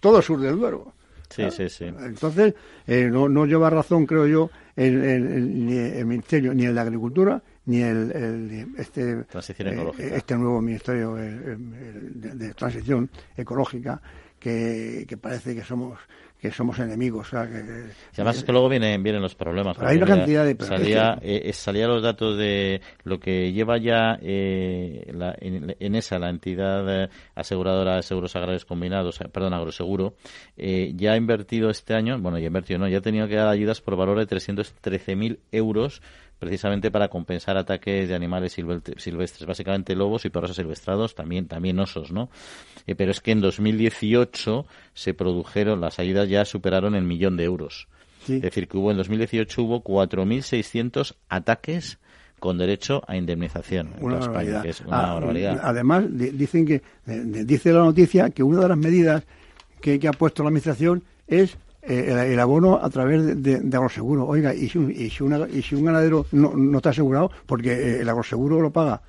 [0.00, 0.92] todo el sur del Duero.
[1.30, 1.84] Sí, sí, sí.
[1.84, 2.54] Entonces,
[2.86, 6.80] eh, no, no lleva razón, creo yo, el, el, ni el Ministerio, ni el de
[6.80, 14.00] Agricultura, ni el, este, eh, este nuevo Ministerio de, Transición Ecológica,
[14.38, 15.98] que, que parece que somos
[16.42, 17.30] que somos enemigos.
[17.30, 19.78] que, además es que luego vienen, vienen los problemas.
[19.78, 20.56] Hay una cantidad de...
[20.64, 25.06] Salía, eh, salía los datos de lo que lleva ya eh,
[25.38, 30.14] en, esa, la entidad aseguradora de seguros agrarios combinados, perdón, agroseguro,
[30.56, 33.46] ya ha invertido este año, bueno, ya ha invertido, no, ya ha tenido que dar
[33.46, 36.02] ayudas por valor de 313.000 euros
[36.42, 42.10] precisamente para compensar ataques de animales silvestres, básicamente lobos y perros silvestrados, también, también osos,
[42.10, 42.30] ¿no?
[42.84, 47.44] Eh, pero es que en 2018 se produjeron, las ayudas ya superaron el millón de
[47.44, 47.86] euros.
[48.26, 52.00] Es decir, que hubo en 2018 hubo 4.600 ataques
[52.40, 55.60] con derecho a indemnización en España, que es una ah, barbaridad.
[55.62, 59.22] Además, dicen que, dice la noticia que una de las medidas
[59.80, 64.26] que ha puesto la Administración es eh, el, abono a través de, de, agroseguro.
[64.26, 67.72] Oiga, y si, un, y si, y si un ganadero no, no, está asegurado, porque
[67.72, 69.02] eh, el agroseguro lo paga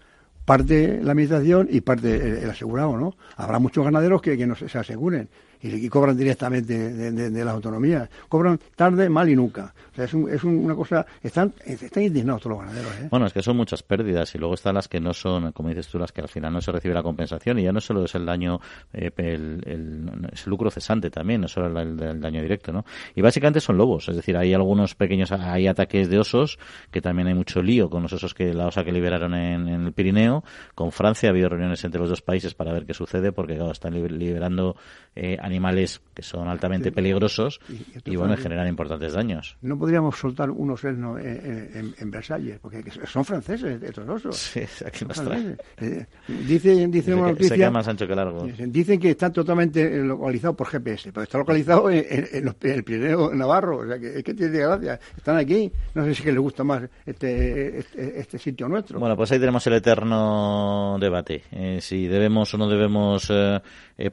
[0.45, 3.15] parte la administración y parte el, asegurado, ¿no?
[3.37, 5.29] Habrá muchos ganaderos que, que no se aseguren
[5.63, 8.09] y, cobran directamente de, las autonomías.
[8.27, 9.73] Cobran tarde, mal y nunca.
[9.91, 11.05] O sea, es, es una cosa.
[11.21, 12.91] Están, están indignados todos los ganaderos.
[12.99, 13.07] ¿eh?
[13.09, 15.87] Bueno, es que son muchas pérdidas y luego están las que no son, como dices
[15.87, 18.13] tú, las que al final no se recibe la compensación y ya no solo es
[18.15, 18.59] el daño,
[18.91, 22.85] eh, el, el, es el lucro cesante también, no solo el, daño directo, ¿no?
[23.15, 26.59] Y básicamente son lobos, es decir, hay algunos pequeños, hay ataques de osos,
[26.91, 29.93] que también hay mucho lío con los osos que la osa que liberaron en, el
[29.93, 30.43] Pirineo.
[30.75, 33.71] Con Francia ha habido reuniones entre los dos países para ver qué sucede, porque claro,
[33.71, 34.75] están liberando
[35.15, 35.37] eh,
[36.13, 37.59] que son altamente peligrosos
[38.05, 39.57] y, bueno, generan importantes daños.
[39.61, 44.37] No podríamos soltar unos en, en, en, Versalles, porque son franceses estos osos.
[44.37, 45.57] Sí, aquí nos trae.
[45.77, 48.45] Eh, dice, dice una noticia, más ancho que largo.
[48.67, 53.87] Dicen que están totalmente localizados por GPS, pero está localizado en, el Pirineo Navarro, o
[53.87, 54.99] sea que es que tiene gracia.
[55.17, 58.99] Están aquí, no sé si que les gusta más este, este, este sitio nuestro.
[58.99, 63.59] Bueno, pues ahí tenemos el eterno debate, eh, si debemos o no debemos eh,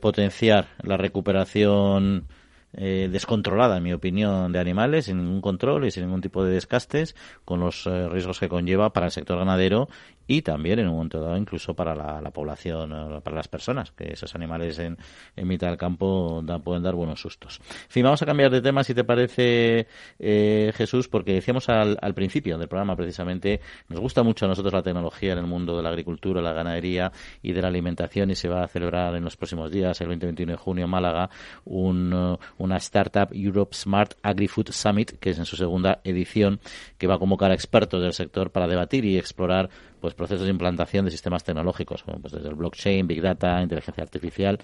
[0.01, 2.27] potenciar la recuperación
[2.73, 6.53] eh, descontrolada, en mi opinión, de animales, sin ningún control y sin ningún tipo de
[6.53, 9.88] descastes, con los eh, riesgos que conlleva para el sector ganadero
[10.31, 14.12] y también en un momento dado incluso para la, población, eh, para las personas, que
[14.12, 14.97] esos animales en,
[15.35, 17.59] en mitad del campo pueden dar buenos sustos.
[17.59, 19.88] En fin, vamos a cambiar de tema, si te parece,
[20.21, 24.73] eh, Jesús, porque decíamos al, al, principio del programa precisamente, nos gusta mucho a nosotros
[24.73, 27.11] la tecnología en el mundo de la agricultura, la ganadería
[27.43, 30.47] y de la alimentación y se va a celebrar en los próximos días, el 20-21
[30.47, 31.29] de junio en Málaga,
[31.64, 36.61] un, uh, una Startup Europe Smart Agri-Food Summit, que es en su segunda edición,
[36.99, 40.50] que va a convocar a expertos del sector para debatir y explorar pues procesos de
[40.50, 44.58] implantación de sistemas tecnológicos, pues desde el blockchain, big data, inteligencia artificial.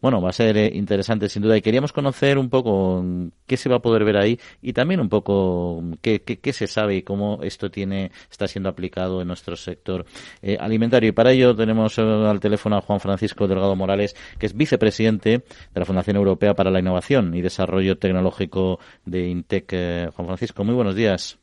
[0.00, 3.04] Bueno, va a ser eh, interesante sin duda y queríamos conocer un poco
[3.46, 6.96] qué se va a poder ver ahí y también un poco qué, qué, se sabe
[6.96, 10.06] y cómo esto tiene está siendo aplicado en nuestro sector
[10.42, 11.10] eh, alimentario.
[11.10, 15.30] Y para ello tenemos eh, al teléfono a Juan Francisco Delgado Morales, que es vicepresidente
[15.30, 20.12] de la Fundación Europea para la Innovación y Desarrollo Tecnológico de INTEC.
[20.14, 21.38] Juan Francisco, muy buenos días.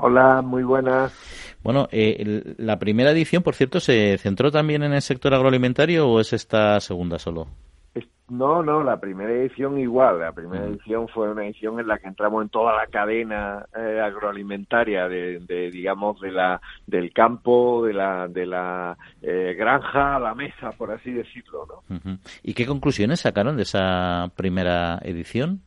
[0.00, 1.12] Hola, muy buenas.
[1.64, 6.20] Bueno, eh, la primera edición, por cierto, ¿se centró también en el sector agroalimentario o
[6.20, 7.48] es esta segunda solo?
[8.28, 10.20] No, no, la primera edición igual.
[10.20, 14.00] La primera edición fue una edición en la que entramos en toda la cadena eh,
[14.00, 20.34] agroalimentaria de, digamos, de la del campo, de la de la eh, granja a la
[20.34, 22.18] mesa, por así decirlo, ¿no?
[22.44, 25.62] ¿Y qué conclusiones sacaron de esa primera edición?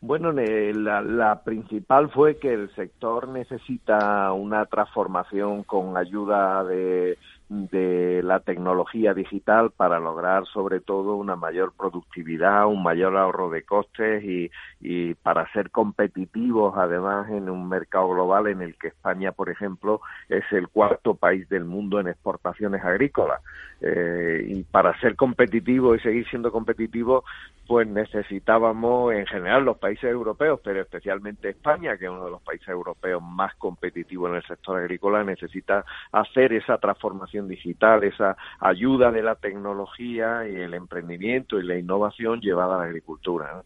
[0.00, 7.18] Bueno, la, principal fue que el sector necesita una transformación con ayuda de,
[7.48, 13.62] de la tecnología digital para lograr sobre todo una mayor productividad, un mayor ahorro de
[13.62, 19.32] costes y, y para ser competitivos además en un mercado global en el que España,
[19.32, 23.40] por ejemplo, es el cuarto país del mundo en exportaciones agrícolas.
[23.80, 27.24] Eh, y para ser competitivo y seguir siendo competitivo,
[27.68, 32.42] pues necesitábamos en general los países europeos, pero especialmente España, que es uno de los
[32.42, 39.12] países europeos más competitivos en el sector agrícola, necesita hacer esa transformación digital, esa ayuda
[39.12, 43.62] de la tecnología y el emprendimiento y la innovación llevada a la agricultura.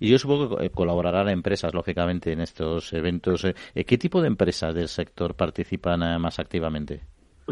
[0.00, 3.44] Y yo supongo que colaborarán empresas, lógicamente, en estos eventos.
[3.44, 7.00] Eh, ¿Qué tipo de empresas del sector participan eh, más activamente?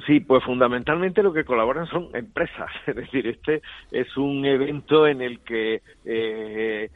[0.07, 2.71] Sí, pues fundamentalmente lo que colaboran son empresas.
[2.87, 6.91] Es decir, este es un evento en el que eh,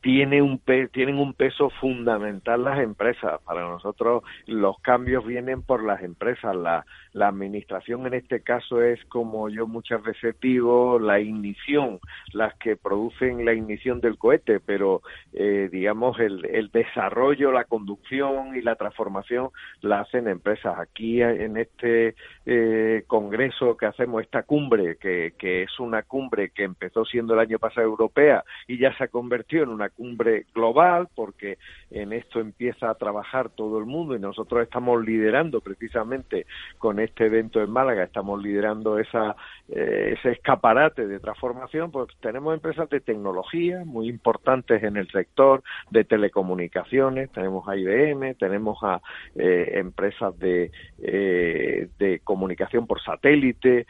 [0.00, 0.60] tiene un
[0.92, 3.40] tienen un peso fundamental las empresas.
[3.42, 6.54] Para nosotros los cambios vienen por las empresas.
[6.54, 12.00] La, la administración en este caso es, como yo muchas veces digo, la ignición,
[12.32, 15.02] las que producen la ignición del cohete, pero
[15.32, 20.78] eh, digamos el, el desarrollo, la conducción y la transformación la hacen empresas.
[20.78, 22.14] Aquí en este
[22.46, 27.40] eh, congreso que hacemos, esta cumbre, que, que es una cumbre que empezó siendo el
[27.40, 31.56] año pasado europea y ya se ha convertido en una cumbre global, porque
[31.92, 36.44] en esto empieza a trabajar todo el mundo y nosotros estamos liderando precisamente
[36.78, 39.36] con este evento en Málaga, estamos liderando esa,
[39.68, 45.62] eh, ese escaparate de transformación, pues tenemos empresas de tecnología muy importantes en el sector
[45.90, 49.00] de telecomunicaciones, tenemos a IBM, tenemos a
[49.36, 53.86] eh, empresas de, de comunicación por satélite,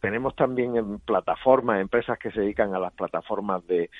[0.00, 3.90] tenemos también en plataformas, empresas que se dedican a las plataformas de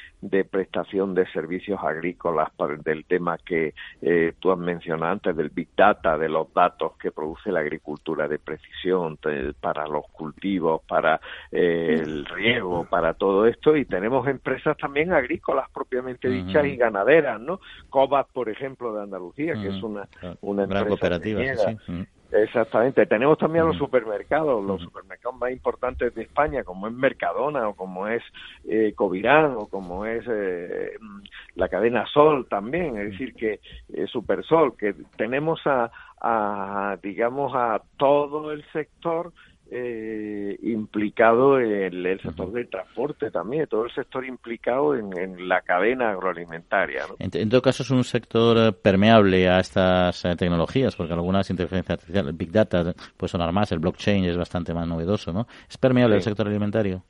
[0.44, 2.50] prestación de servicios agrícolas
[2.84, 7.10] del tema que eh, tú has mencionado antes, del Big Data, de los datos que
[7.10, 9.18] produce la agricultura de precisión
[9.60, 11.20] para los cultivos, para
[11.50, 13.76] eh, el riego, para todo esto.
[13.76, 17.60] Y tenemos empresas también agrícolas propiamente dichas y ganaderas, ¿no?
[17.88, 20.08] Cobas, por ejemplo, de Andalucía, que es una,
[20.40, 21.40] una empresa cooperativa.
[22.32, 23.06] Exactamente.
[23.06, 28.06] Tenemos también los supermercados, los supermercados más importantes de España, como es Mercadona o como
[28.06, 28.22] es
[28.68, 30.92] eh, Covirán o como es eh,
[31.56, 33.60] la cadena Sol también, es decir, que
[33.92, 39.32] eh, Supersol, que tenemos a, a, digamos, a todo el sector
[39.72, 46.10] eh, implicado en el sector del transporte también, todo el sector implicado en, la cadena
[46.10, 47.04] agroalimentaria.
[47.18, 51.92] En, todo caso es un sector eh, permeable a estas eh, tecnologías, porque algunas inteligencia
[51.92, 55.46] artificial, el Big Data puede sonar más, el blockchain es bastante más novedoso, ¿no?
[55.68, 57.04] ¿Es permeable el sector alimentario?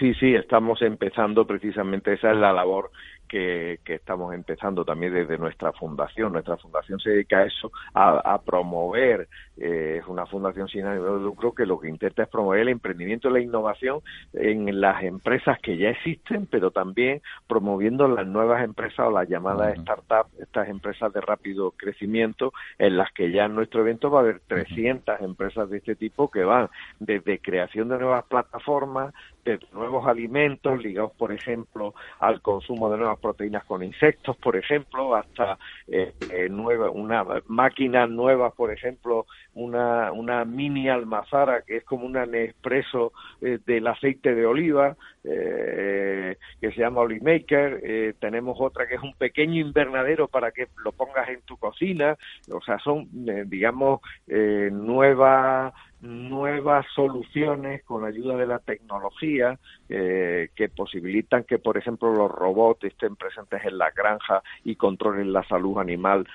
[0.00, 2.90] Sí, sí, estamos empezando precisamente, esa es la labor
[3.28, 6.32] que, estamos empezando también desde nuestra fundación.
[6.32, 11.20] Nuestra fundación se dedica a eso, a, promover, eh, es una fundación sin ánimo de
[11.20, 14.00] lucro que lo que intenta es promover el emprendimiento y la innovación
[14.32, 19.78] en las empresas que ya existen, pero también promoviendo las nuevas empresas o las llamadas
[19.78, 24.22] startups, estas empresas de rápido crecimiento, en las que ya en nuestro evento va a
[24.22, 26.68] haber 300 empresas de este tipo que van
[26.98, 29.12] desde creación de nuevas plataformas,
[29.44, 35.14] de nuevos alimentos ligados, por ejemplo, al consumo de nuevas proteínas con insectos, por ejemplo,
[35.14, 41.84] hasta eh, eh, nueva, una máquina nueva, por ejemplo, una, una mini almazara que es
[41.84, 48.94] como un Nespresso eh, del aceite de oliva, que se llama Olimaker, tenemos otra que
[48.94, 52.16] es un pequeño invernadero para que lo pongas en tu cocina,
[52.50, 53.08] o sea, son,
[53.46, 62.12] digamos, nuevas nuevas soluciones con ayuda de la tecnología eh, que posibilitan que, por ejemplo,
[62.12, 66.26] los robots estén presentes en la granja y controlen la salud animal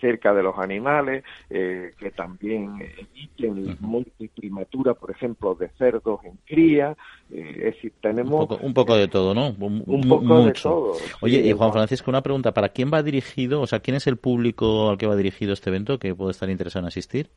[0.00, 6.96] cerca de los animales, eh, que también eviten multiprimatura, por ejemplo, de cerdos en cría.
[7.30, 8.48] Eh, es decir, tenemos...
[8.60, 9.48] Un poco, de todo, ¿no?
[9.48, 10.94] Un, poco de todo.
[11.20, 12.52] Oye, y Juan Francisco, una pregunta.
[12.52, 15.70] ¿Para quién va dirigido, o sea, quién es el público al que va dirigido este
[15.70, 17.30] evento que puede estar interesado en asistir?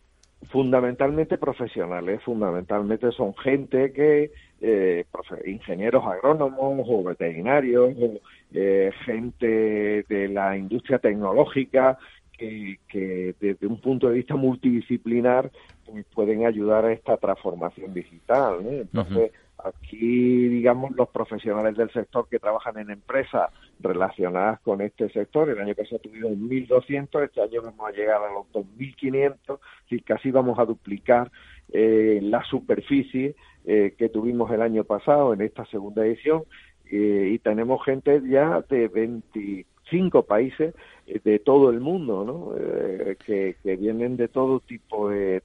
[0.45, 4.31] Fundamentalmente profesionales, fundamentalmente son gente que,
[4.61, 5.05] eh,
[5.45, 7.93] ingenieros agrónomos o veterinarios,
[8.53, 11.97] eh, gente de la industria tecnológica,
[12.38, 15.51] que, que, desde un punto de vista multidisciplinar
[15.85, 18.59] pues, pueden ayudar a esta transformación digital.
[18.69, 19.31] Entonces,
[19.64, 23.49] Aquí, digamos, los profesionales del sector que trabajan en empresas
[23.80, 28.32] relacionadas con este sector, el año pasado tuvimos 1.200, este año vamos a llegar a
[28.32, 31.32] los 2.500, y casi vamos a duplicar
[31.72, 33.36] eh, la superficie
[33.66, 36.43] eh, que tuvimos el año pasado en esta segunda edición,
[36.91, 40.76] eh, y tenemos gente ya de 25 países
[41.24, 42.53] de todo el mundo, ¿no?
[43.26, 45.41] que, que, vienen de todo tipo de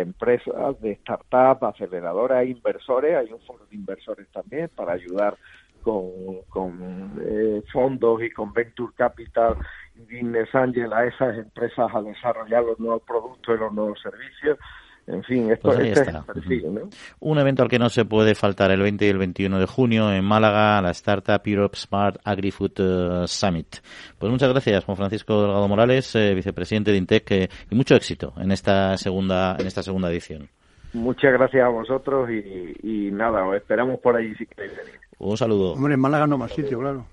[0.00, 3.16] empresas, de startups, aceleradoras, inversores.
[3.16, 5.36] Hay un foro de inversores también para ayudar
[5.82, 6.10] con,
[6.48, 9.56] con eh, fondos y con Venture Capital
[9.94, 14.58] y Business Angel a esas empresas a desarrollar los nuevos productos y los nuevos servicios.
[15.06, 17.16] En fin, esto Pues ahí este es.
[17.20, 20.10] Un evento al que no se puede faltar el 20 y el 21 de junio
[20.10, 23.76] en Málaga, la Startup Europe Smart Agri-Food eh, Summit.
[24.18, 28.32] Pues muchas gracias, Juan Francisco Delgado Morales, eh, vicepresidente de Intec, eh, y mucho éxito
[28.38, 30.48] en esta segunda, en esta segunda edición.
[30.94, 35.03] Muchas gracias a vosotros y, y nada, os esperamos por ahí si queréis venir.
[35.18, 35.72] Un saludo.
[35.74, 37.06] Hombre, en Málaga no más sitio, claro.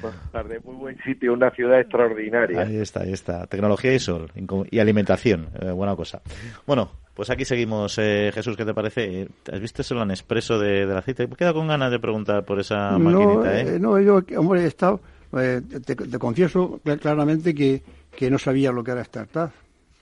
[0.00, 2.60] Buenas tardes, muy buen sitio, una ciudad extraordinaria.
[2.60, 3.46] Ahí está, ahí está.
[3.46, 4.30] Tecnología y sol
[4.70, 6.22] y alimentación, eh, buena cosa.
[6.66, 7.98] Bueno, pues aquí seguimos.
[7.98, 9.22] Eh, Jesús, ¿qué te parece?
[9.22, 11.26] Eh, ¿Has visto eso en expreso de, aceite?
[11.26, 13.76] Me queda con ganas de preguntar por esa no, maquinita, ¿eh?
[13.76, 15.00] eh, no, yo, hombre, he estado,
[15.36, 17.82] eh, te, te confieso cl- claramente que,
[18.16, 19.50] que no sabía lo que era startup,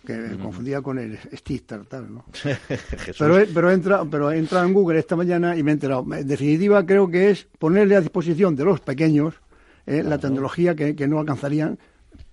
[0.07, 2.25] que me confundía con el Steve Startup, ¿no?
[3.19, 6.05] Pero, he- pero, entrado en Google esta mañana y me he enterado.
[6.15, 9.35] En definitiva, creo que es ponerle a disposición de los pequeños
[9.87, 11.79] eh, la tecnología que, que no alcanzarían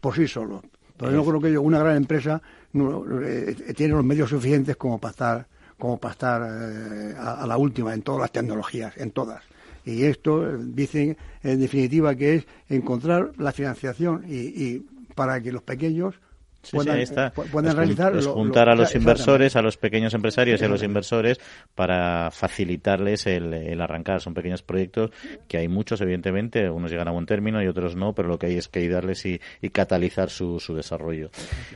[0.01, 0.61] por sí solos.
[0.97, 2.41] Pero yo creo que una gran empresa
[2.73, 5.47] no, eh, tiene los medios suficientes como para estar,
[5.77, 9.43] como para estar eh, a, a la última en todas las tecnologías, en todas.
[9.85, 15.51] Y esto eh, dicen en definitiva que es encontrar la financiación y, y para que
[15.53, 16.15] los pequeños
[16.61, 17.27] Sí, puedan, ahí está.
[17.27, 20.13] eh, puedan Es jun- realizar es lo- lo- juntar a los inversores, a los pequeños
[20.13, 21.39] empresarios y a los inversores
[21.73, 24.19] para facilitarles el, el arrancar.
[24.21, 25.11] Son pequeños proyectos
[25.47, 26.69] que hay muchos, evidentemente.
[26.69, 29.25] Unos llegan a buen término y otros no, pero lo que hay es que ayudarles
[29.25, 31.29] y, y catalizar su, su desarrollo.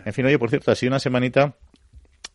[0.06, 1.56] En fin, oye, por cierto, ha sido una semanita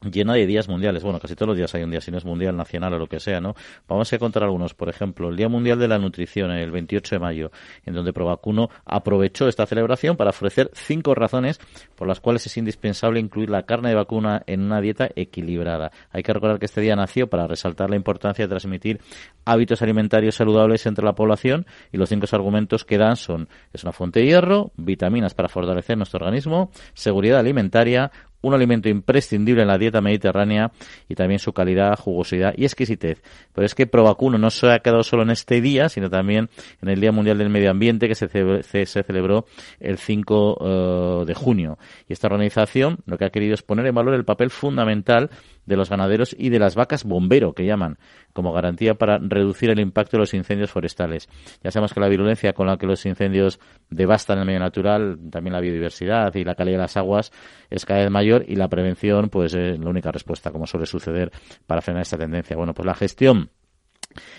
[0.02, 1.02] llena de días mundiales.
[1.02, 3.06] Bueno, casi todos los días hay un día, si no es mundial, nacional o lo
[3.06, 3.54] que sea, ¿no?
[3.88, 4.74] Vamos a contar algunos.
[4.74, 7.50] Por ejemplo, el Día Mundial de la Nutrición, el 28 de mayo,
[7.84, 11.60] en donde Provacuno aprovechó esta celebración para ofrecer cinco razones
[11.96, 15.90] por las cuales es indispensable incluir la carne de vacuna en una dieta equilibrada.
[16.10, 19.00] Hay que recordar que este día nació para resaltar la importancia de transmitir
[19.44, 23.92] hábitos alimentarios saludables entre la población y los cinco argumentos que dan son es una
[23.92, 29.78] fuente de hierro, vitaminas para fortalecer nuestro organismo, seguridad alimentaria, un alimento imprescindible en la
[29.78, 30.70] dieta mediterránea
[31.08, 33.22] y también su calidad, jugosidad y exquisitez.
[33.52, 36.48] Pero es que Provacuno no se ha quedado solo en este día, sino también
[36.80, 39.46] en el Día Mundial del Medio Ambiente que se, cele- se- se celebró
[39.80, 41.78] el 5 eh, de junio.
[42.08, 45.30] Y esta organización lo que ha querido es poner en valor el papel fundamental
[45.68, 47.98] de los ganaderos y de las vacas bombero, que llaman,
[48.32, 51.28] como garantía para reducir el impacto de los incendios forestales.
[51.62, 53.60] Ya sabemos que la virulencia con la que los incendios
[53.90, 57.32] devastan el medio natural, también la biodiversidad y la calidad de las aguas
[57.68, 61.30] es cada vez mayor y la prevención pues es la única respuesta, como suele suceder
[61.66, 62.56] para frenar esta tendencia.
[62.56, 63.50] Bueno, pues la gestión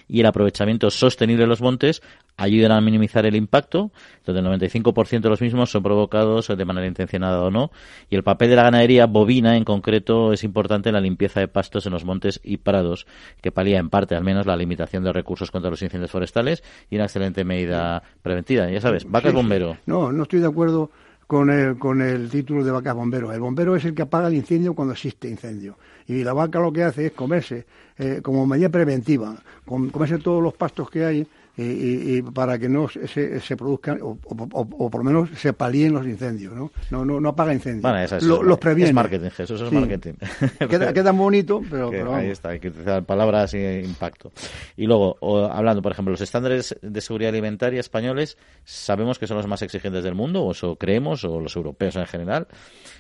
[0.08, 2.02] y el aprovechamiento sostenible de los montes
[2.38, 3.92] ayudan a minimizar el impacto,
[4.26, 7.72] donde el 95% de los mismos son provocados de manera intencionada o no,
[8.10, 11.50] y el papel de la ganadería bovina en concreto es importante en la limpieza de
[11.50, 13.08] pastos en los montes y prados,
[13.42, 16.96] que palía en parte al menos la limitación de recursos contra los incendios forestales y
[16.96, 18.70] una excelente medida preventiva.
[18.70, 19.42] Ya sabes, vacas Sí, sí.
[19.42, 19.78] bombero.
[19.86, 20.92] No, no estoy de acuerdo
[21.30, 23.32] con el, con el título de vacas bombero.
[23.32, 25.78] El bombero es el que apaga el incendio cuando existe incendio.
[26.08, 27.68] Y la vaca lo que hace es comerse,
[28.00, 31.28] eh, como medida preventiva, com- comerse todos los pastos que hay
[31.64, 35.94] y, para que no se, produzcan, o, o- o- o por lo menos se palíen
[35.94, 36.72] los incendios, ¿no?
[36.92, 37.82] No, no, no apaga incendios.
[37.84, 38.94] Bueno, es- los es previene.
[38.94, 39.76] marketing, Jesús, eso es Sí.
[39.76, 40.14] marketing.
[40.70, 44.32] Queda, queda bonito, pero, Que pero ahí está, hay que utilizar palabras y impacto.
[44.78, 49.38] Y luego, o- hablando, por ejemplo, los estándares de seguridad alimentaria españoles, sabemos que son
[49.38, 52.48] los más exigentes del mundo, o eso creemos, o los europeos en general.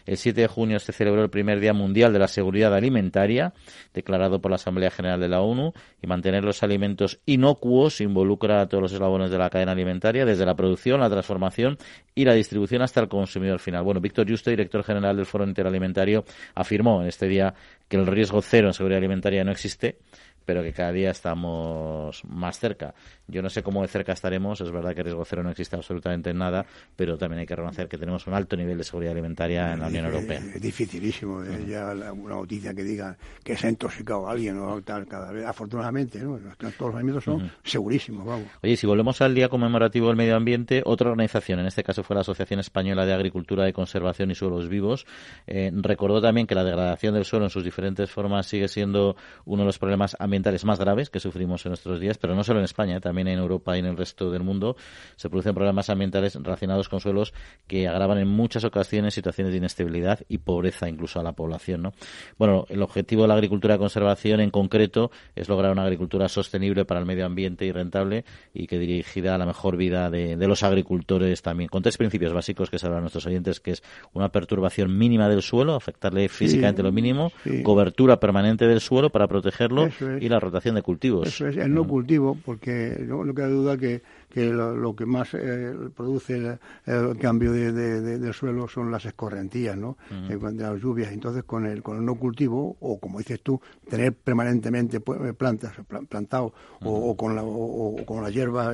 [0.05, 3.53] El 7 de junio se celebró el primer Día Mundial de la Seguridad Alimentaria,
[3.93, 8.67] declarado por la Asamblea General de la ONU, y mantener los alimentos inocuos involucra a
[8.67, 11.77] todos los eslabones de la cadena alimentaria, desde la producción, la transformación
[12.15, 13.83] y la distribución hasta el consumidor final.
[13.83, 16.25] Bueno, Víctor Yuste, director general del Foro Interalimentario,
[16.55, 17.53] afirmó en este día
[17.87, 19.97] que el riesgo cero en seguridad alimentaria no existe,
[20.45, 22.95] pero que cada día estamos más cerca.
[23.29, 26.33] Yo no sé cómo de cerca estaremos, es verdad que riesgo cero no existe absolutamente
[26.33, 26.65] nada,
[26.95, 29.87] pero también hay que reconocer que tenemos un alto nivel de seguridad alimentaria en la
[29.87, 30.39] Unión Europea.
[30.53, 35.07] Es dificilísimo eh, ya una noticia que diga que se ha intoxicado alguien o tal
[35.07, 35.45] cada vez.
[35.45, 36.39] Afortunadamente, ¿no?
[36.57, 38.47] todos los alimentos son segurísimos, vamos.
[38.63, 42.15] Oye, si volvemos al Día Conmemorativo del Medio Ambiente, otra organización, en este caso fue
[42.15, 45.05] la Asociación Española de Agricultura de Conservación y Suelos Vivos,
[45.47, 49.15] eh, recordó también que la degradación del suelo en sus diferentes formas sigue siendo
[49.45, 52.59] uno de los problemas ambientales más graves que sufrimos en nuestros días, pero no solo
[52.59, 54.77] en España, eh, también también en Europa y en el resto del mundo,
[55.15, 57.33] se producen problemas ambientales relacionados con suelos
[57.67, 61.81] que agravan en muchas ocasiones situaciones de inestabilidad y pobreza incluso a la población.
[61.81, 61.93] ¿no?
[62.37, 66.85] Bueno, el objetivo de la agricultura de conservación en concreto es lograr una agricultura sostenible
[66.85, 70.63] para el medio ambiente y rentable y que dirigida a la mejor vida de, los
[70.63, 75.29] agricultores también, con tres principios básicos que sabrán nuestros oyentes, que es una perturbación mínima
[75.29, 77.31] del suelo, afectarle físicamente lo mínimo,
[77.63, 79.89] cobertura permanente del suelo para protegerlo
[80.19, 81.27] y la rotación de cultivos.
[81.27, 85.33] Eso es, el no cultivo, porque no, no queda duda que que lo, que más
[85.33, 89.97] eh, produce el, cambio de, del suelo son las escorrentías, ¿no?
[90.11, 91.11] Uh de las lluvias.
[91.11, 93.59] Entonces, con el, con el no cultivo, o como dices tú,
[93.89, 95.73] tener permanentemente eh, plantas
[96.07, 96.53] plantados
[96.83, 98.73] o, con la, o, con la hierba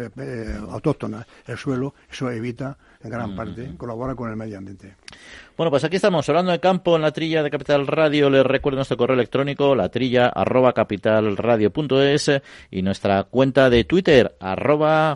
[0.69, 4.95] autóctona el suelo, eso evita en gran parte, colabora con el medio ambiente.
[5.57, 8.29] Bueno, pues aquí estamos hablando de campo en la trilla de Capital Radio.
[8.29, 12.41] Les recuerdo nuestro correo electrónico, la trilla arroba capitalradio.es
[12.71, 15.15] y nuestra cuenta de Twitter, arroba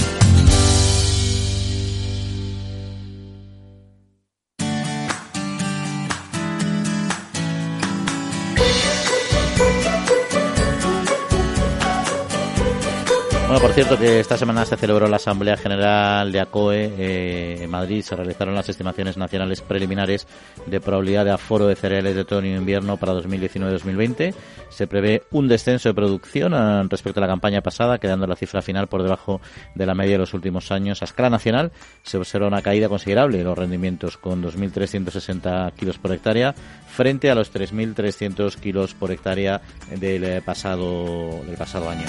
[13.51, 17.69] Bueno, por cierto que esta semana se celebró la Asamblea General de ACOE eh, en
[17.69, 18.01] Madrid.
[18.01, 20.25] Se realizaron las estimaciones nacionales preliminares
[20.67, 24.33] de probabilidad de aforo de cereales de otoño e invierno para 2019-2020.
[24.69, 28.61] Se prevé un descenso de producción eh, respecto a la campaña pasada, quedando la cifra
[28.61, 29.41] final por debajo
[29.75, 31.01] de la media de los últimos años.
[31.01, 31.73] A escala nacional
[32.03, 36.55] se observa una caída considerable en los rendimientos, con 2.360 kilos por hectárea
[36.87, 39.59] frente a los 3.300 kilos por hectárea
[39.93, 42.07] del eh, pasado, del pasado año.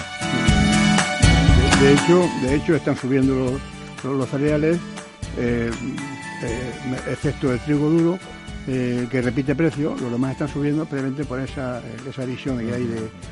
[1.82, 3.58] De hecho, de hecho están subiendo
[4.04, 4.78] los, cereales,
[5.36, 5.68] eh,
[6.44, 6.72] eh,
[7.10, 8.18] excepto el trigo duro,
[8.68, 12.88] eh, que repite precio, los demás están subiendo precisamente por esa, esa visión que hay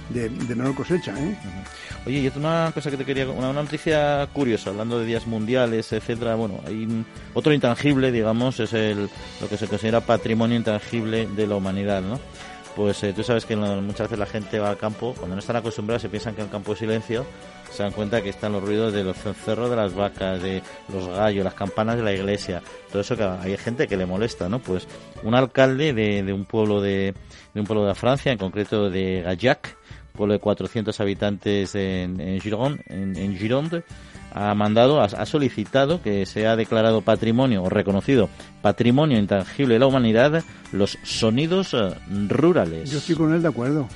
[0.09, 1.14] de, menor cosecha.
[2.05, 6.34] Oye, y una cosa que te quería, una, noticia curiosa, hablando de días mundiales, etcétera,
[6.34, 9.09] bueno, hay otro intangible, digamos, es el,
[9.40, 12.18] lo que se considera patrimonio intangible de la humanidad, ¿no?
[12.77, 16.03] Pues tú sabes que muchas veces la gente va al campo, cuando no están acostumbrados
[16.03, 17.27] se piensan que el campo es silencio,
[17.71, 20.62] se dan cuenta que están los ruidos de los cencerros de las vacas, de
[20.93, 24.49] los gallos, las campanas de la iglesia, todo eso que hay gente que le molesta,
[24.49, 24.61] ¿no?
[24.61, 24.87] Pues
[25.23, 27.14] un alcalde de, un pueblo de,
[27.55, 29.77] un pueblo de Francia, en concreto de Gallac,
[30.12, 33.85] pueblo de 400 habitantes en, en Gironde, en, Gironde
[34.33, 38.28] ha mandado, ha, solicitado que sea declarado patrimonio o reconocido
[38.62, 41.95] patrimonio intangible de la humanidad los sonidos eh,
[42.28, 42.91] rurales.
[42.91, 43.89] Yo estoy con él de acuerdo,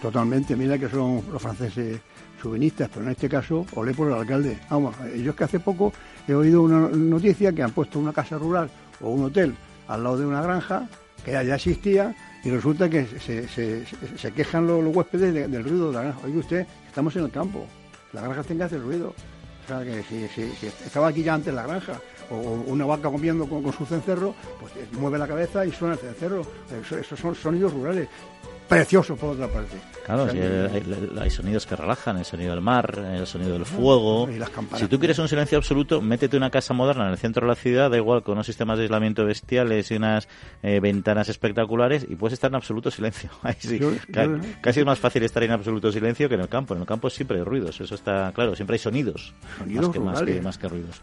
[0.00, 0.56] totalmente.
[0.56, 2.00] Mira que son los franceses
[2.40, 4.58] chauvinistas, pero en este caso olé por el alcalde.
[4.70, 5.92] Vamos, yo es que hace poco
[6.26, 9.54] he oído una noticia que han puesto una casa rural o un hotel
[9.88, 10.88] al lado de una granja
[11.24, 16.02] que ya existía y resulta que se, se, quejan los, huéspedes del ruido de la
[16.02, 16.20] granja.
[16.24, 17.66] Oye usted, estamos en el campo,
[18.12, 19.14] la granja tiene que hacer ruido.
[19.68, 22.00] Sea, que si, estaba aquí ya antes la granja,
[22.30, 22.36] o,
[22.68, 26.40] una vaca comiendo con, su cencerro, pues mueve la cabeza y suena el cencerro.
[26.98, 28.08] esos son sonidos rurales
[28.68, 29.76] precioso por otra parte.
[30.04, 30.26] Claro,
[31.20, 34.26] hay, sonidos que relajan, el sonido del mar, el sonido del fuego.
[34.76, 37.54] si tú quieres un silencio absoluto, métete una casa moderna en el centro de la
[37.54, 40.26] ciudad, da igual, con unos sistemas de aislamiento bestiales y unas
[40.62, 43.30] eh, ventanas espectaculares, y puedes estar en absoluto silencio.
[44.62, 46.74] casi es más fácil estar en absoluto silencio que en el campo.
[46.74, 49.34] En el campo siempre hay ruidos, eso está claro, siempre hay sonidos,
[49.66, 51.02] más, que, más, que, más que ruidos.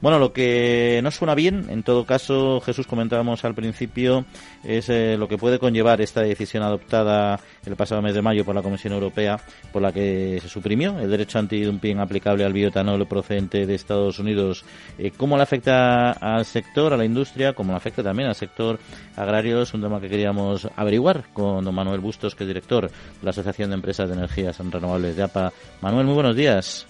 [0.00, 4.26] Bueno, lo que no suena bien, en todo caso, Jesús comentábamos al principio,
[4.62, 8.54] es eh, lo que puede conllevar esta decisión adoptada el pasado mes de mayo por
[8.54, 9.38] la Comisión Europea,
[9.72, 14.64] por la que se suprimió el derecho antidumping aplicable al bioetanol procedente de Estados Unidos.
[14.98, 17.52] Eh, ¿Cómo le afecta al sector, a la industria?
[17.52, 18.78] ¿Cómo le afecta también al sector
[19.16, 19.62] agrario?
[19.62, 22.92] Es un tema que queríamos averiguar con don Manuel Bustos, que es director de
[23.22, 25.52] la Asociación de Empresas de Energías Renovables de APA.
[25.80, 26.86] Manuel, muy buenos días.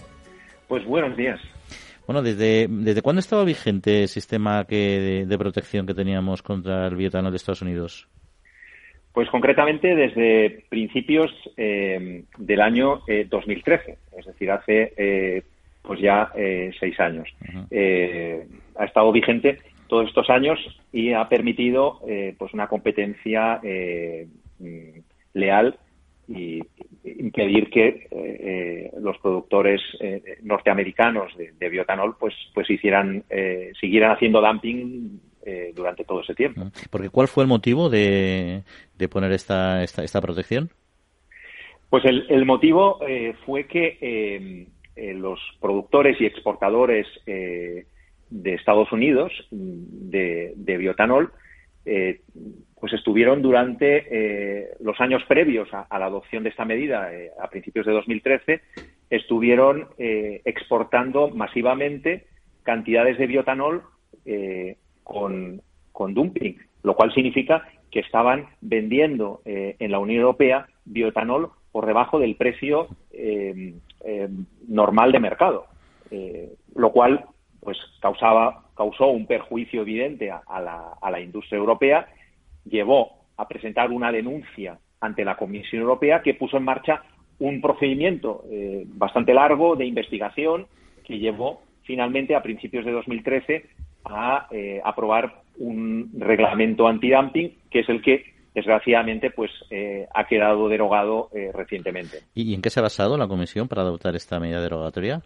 [0.67, 1.39] Pues buenos días.
[2.07, 6.95] Bueno, ¿desde, desde cuándo estaba vigente el sistema que, de, protección que teníamos contra el
[6.95, 8.07] bioetanol de Estados Unidos?
[9.15, 12.99] Pues concretamente desde principios eh, del año
[13.29, 15.41] 2013, eh, es decir, hace eh,
[15.81, 16.33] pues ya
[16.77, 17.29] seis años.
[18.75, 20.59] ha estado vigente todos estos años
[20.91, 22.01] y ha permitido
[22.37, 24.99] pues una competencia mm,
[25.33, 25.77] leal
[26.27, 26.59] y,
[27.05, 29.81] impedir que los productores
[30.41, 33.23] norteamericanos de, biotanol pues pues hicieran
[33.79, 35.21] siguieran haciendo dumping
[35.75, 36.61] durante todo ese tiempo.
[36.89, 38.63] Porque ¿cuál fue el motivo de,
[38.97, 40.69] de poner esta, esta, esta protección?
[41.89, 42.99] Pues el, motivo
[43.45, 44.65] fue que
[44.95, 51.31] los productores y exportadores de Estados Unidos de, de biotanol
[51.85, 52.21] eh,
[52.79, 57.49] pues estuvieron durante eh, los años previos a, la adopción de esta medida, eh, a
[57.49, 58.61] principios de 2013,
[59.09, 62.25] estuvieron exportando masivamente
[62.63, 63.83] cantidades de biotanol
[65.05, 65.61] con,
[66.13, 72.35] dumping, lo cual significa que estaban vendiendo en la Unión Europea biotanol por debajo del
[72.35, 72.89] precio
[74.67, 75.67] normal de mercado,
[76.75, 77.23] lo cual
[77.61, 82.07] pues causaba causó un perjuicio evidente a, la, industria europea,
[82.65, 87.03] llevó a presentar una denuncia ante la Comisión Europea que puso en marcha
[87.39, 90.67] un procedimiento eh, bastante largo de investigación
[91.03, 93.65] que llevó finalmente a principios de 2013
[94.05, 100.69] a eh, aprobar un reglamento antidumping que es el que desgraciadamente pues eh, ha quedado
[100.69, 102.19] derogado recientemente.
[102.33, 105.21] ¿Y en qué se ha basado la Comisión para adoptar esta medida derogatoria?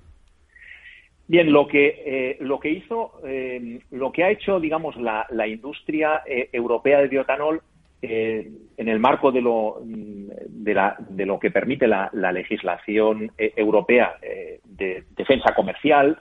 [1.29, 6.23] Bien, lo que, eh, lo que hizo, eh, lo que ha hecho, digamos, la, industria
[6.25, 7.61] eh, europea de biotanol
[8.01, 14.15] en el marco de lo, mm, de, la, de lo que permite la, legislación europea
[14.63, 16.17] de defensa comercial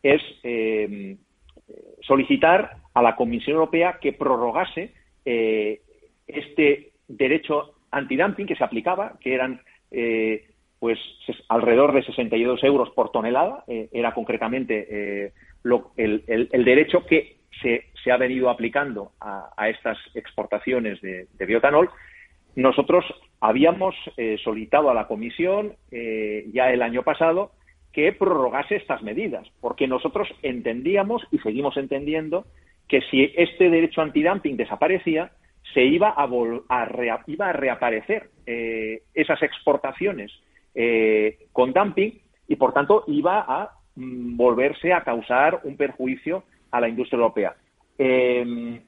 [0.00, 0.22] es
[2.06, 4.92] solicitar a la Comisión Europea que prorrogase
[5.24, 9.60] este derecho antidumping que se aplicaba, que eran
[10.84, 10.98] pues
[11.48, 15.32] alrededor de 62 euros por tonelada, eh, era concretamente eh,
[15.96, 21.88] el, derecho que se, ha venido aplicando a, estas exportaciones de, biotanol.
[22.54, 23.02] Nosotros
[23.40, 27.52] habíamos eh, solicitado a la Comisión ya el año pasado
[27.94, 32.44] que prorrogase estas medidas, porque nosotros entendíamos y seguimos entendiendo
[32.88, 35.30] que si este derecho antidumping desaparecía,
[35.72, 36.28] se iba a,
[37.26, 38.30] iba a reaparecer
[39.14, 40.30] esas exportaciones
[40.74, 46.42] eh, con dumping y, por tanto, iba a mm, volverse a causar un perjuicio
[46.72, 47.54] a la industria europea.
[47.96, 48.80] Em,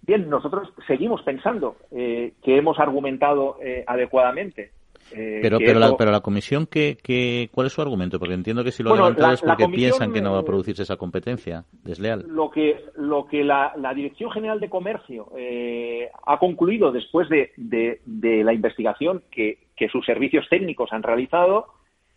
[0.00, 4.70] bien, nosotros seguimos pensando eh, que hemos argumentado eh, adecuadamente
[5.12, 8.18] eh, pero, pero, la, pero la comisión, ¿qué, cuál es su argumento?
[8.18, 10.96] Porque entiendo que si lo bueno, es porque piensan que no va a producirse esa
[10.96, 12.24] competencia desleal.
[12.28, 18.44] Lo que, lo que la, Dirección General de Comercio eh, ha concluido después de, de,
[18.44, 19.58] la investigación que,
[19.90, 21.66] sus servicios técnicos han realizado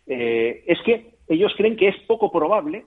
[0.06, 2.86] eh, es que ellos creen que es poco probable,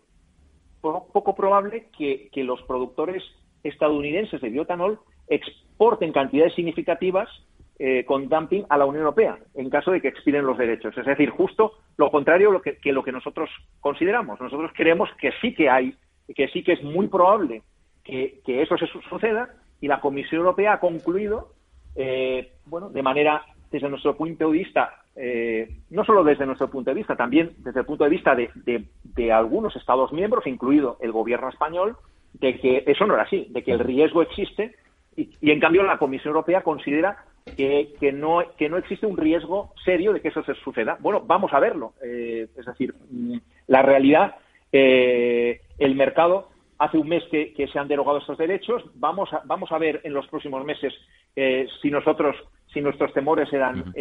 [0.82, 3.24] poco probable que, que los productores
[3.64, 7.30] estadounidenses de biotanol exporten cantidades significativas
[7.80, 10.96] eh, con dumping a la Unión Europea en caso de que expiren los derechos.
[10.96, 13.50] Es decir, justo lo contrario lo que, lo que nosotros
[13.80, 14.40] consideramos.
[14.40, 15.96] Nosotros creemos que sí que hay,
[16.36, 17.64] que sí que es muy probable
[18.04, 19.50] que, eso se suceda
[19.82, 21.54] y la Comisión Europea ha concluido,
[21.96, 26.92] eh, bueno, de manera desde nuestro punto de vista, eh, no solo desde nuestro punto
[26.92, 31.50] de vista, también desde el punto de vista de, algunos Estados miembros, incluido el gobierno
[31.50, 31.98] español,
[32.34, 34.76] de que eso no era así, de que el riesgo existe
[35.16, 40.14] y en cambio la Comisión Europea considera que, no, que no existe un riesgo serio
[40.14, 40.98] de que eso se suceda.
[41.00, 41.94] Bueno, vamos a verlo.
[42.04, 43.38] Eh, es decir, mm,
[43.68, 44.36] la realidad,
[44.72, 48.84] eh, el mercado, hace un mes que, se han derogado estos derechos.
[48.96, 50.94] Vamos a, vamos a ver en los próximos meses
[51.36, 52.36] eh, si nosotros
[52.74, 53.94] si nuestros temores eran,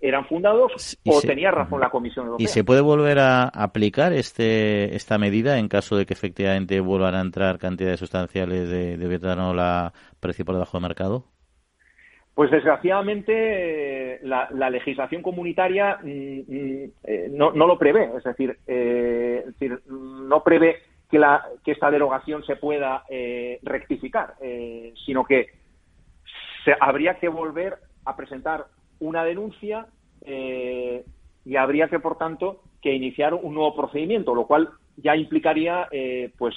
[0.00, 2.44] eran fundados o tenía razón la Comisión Europea.
[2.44, 7.16] ¿Y se puede volver a aplicar este, esta medida en caso de que efectivamente vuelvan
[7.16, 11.24] a entrar cantidades sustanciales de, de betanol a precio por debajo de mercado?
[12.34, 19.44] Pues desgraciadamente la, legislación comunitaria mm, mm, eh, no, lo prevé, es decir, eh,
[19.86, 20.76] no prevé
[21.10, 24.34] que, la, que esta derogación se pueda eh, rectificar,
[25.04, 25.48] sino que
[26.64, 27.76] se, habría que volver
[28.06, 28.64] a presentar
[28.98, 29.86] una denuncia
[30.24, 35.86] y habría que, por tanto, que iniciar un nuevo procedimiento, lo cual ya implicaría
[36.38, 36.54] pues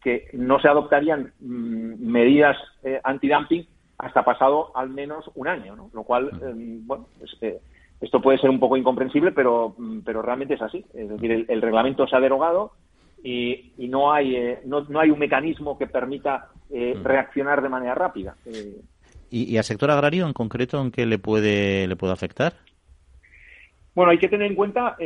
[0.00, 2.56] que no se adoptarían mm, medidas
[3.02, 3.66] antidumping
[3.98, 5.90] hasta pasado al menos un año, ¿no?
[5.92, 7.06] Lo cual, eh, bueno,
[8.00, 10.84] esto puede ser un poco incomprensible, pero, mm, pero realmente es así.
[10.94, 12.72] Es decir, el, reglamento se ha derogado
[13.22, 17.68] y, y no, hay, eh, no, no, hay un mecanismo que permita eh, reaccionar de
[17.68, 18.36] manera rápida.
[19.30, 22.52] ¿Y, ¿Y, al sector agrario en concreto en qué le puede, le puede afectar?
[23.94, 24.96] Bueno, hay que tener en cuenta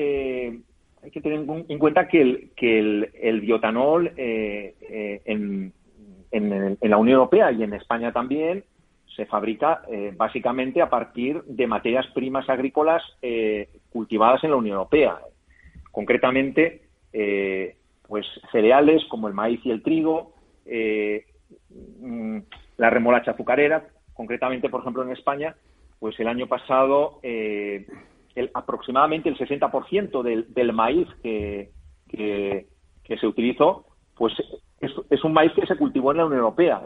[1.02, 5.72] hay que tener en cuenta que el, que el, el biotanol en,
[6.30, 8.64] en, en, la Unión Europea y en España también
[9.20, 14.76] se fabrica eh, básicamente a partir de materias primas agrícolas eh, cultivadas en la Unión
[14.76, 15.18] Europea.
[15.92, 17.76] Concretamente, eh,
[18.08, 20.32] pues cereales como el maíz y el trigo,
[22.00, 22.38] mm,
[22.78, 25.54] la remolacha azucarera, concretamente, por ejemplo, en España,
[25.98, 27.20] pues el año pasado
[28.54, 31.68] aproximadamente el 60% del, maíz que,
[33.06, 33.84] se utilizó,
[34.16, 34.32] pues
[34.80, 36.80] es, un maíz que se cultivó en la Unión Europea.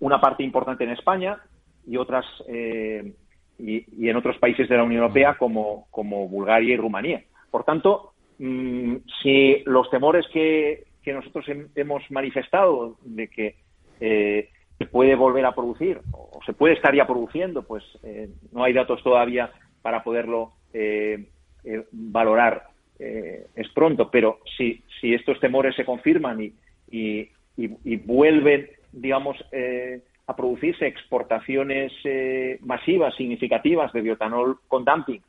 [0.00, 1.38] Una parte importante en España
[1.86, 6.76] y otras y, y, en otros países de la Unión Europea como, como Bulgaria y
[6.76, 7.22] Rumanía.
[7.50, 13.54] Por tanto, Mm, si los temores que, nosotros hemos manifestado de que
[14.00, 18.64] eh, se puede volver a producir o se puede estar ya produciendo, pues eh, no
[18.64, 21.26] hay datos todavía para poderlo eh,
[21.92, 22.64] valorar.
[22.98, 26.52] es pronto, pero si, si estos temores se confirman y,
[26.90, 29.36] y, y vuelven, digamos,
[30.26, 31.92] a producirse exportaciones
[32.60, 35.20] masivas, significativas de biotanol con dumping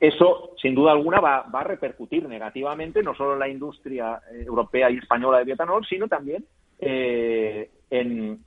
[0.00, 4.90] eso, sin duda alguna, va, a repercutir negativamente no solo en la industria eh, europea
[4.90, 6.44] y española de biotanol, sino también
[6.78, 8.38] eh, en,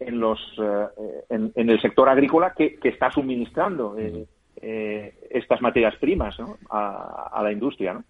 [0.00, 3.96] en, los, eh, en, el sector agrícola que, está suministrando
[4.60, 6.36] estas materias primas
[6.70, 7.94] a, a, la industria.
[7.94, 8.04] ¿no?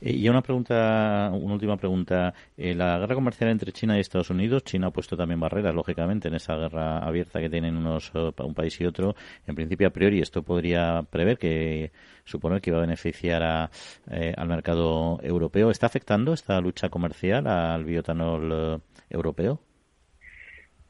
[0.00, 2.34] Eh, y una pregunta, una última pregunta.
[2.56, 6.28] Eh, la guerra comercial entre China y Estados Unidos, China ha puesto también barreras, lógicamente,
[6.28, 9.14] en esa guerra abierta que tienen unos eh, un país y otro.
[9.46, 11.90] En principio, a priori, esto podría prever que
[12.24, 15.70] suponer que iba a beneficiar al mercado europeo.
[15.70, 18.80] ¿Está afectando esta lucha comercial al biotanol
[19.10, 19.60] europeo?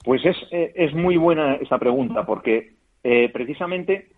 [0.04, 2.74] Pues es, es muy buena esta pregunta, porque
[3.32, 4.10] precisamente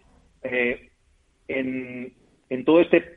[1.49, 2.13] en,
[2.51, 3.16] en todo este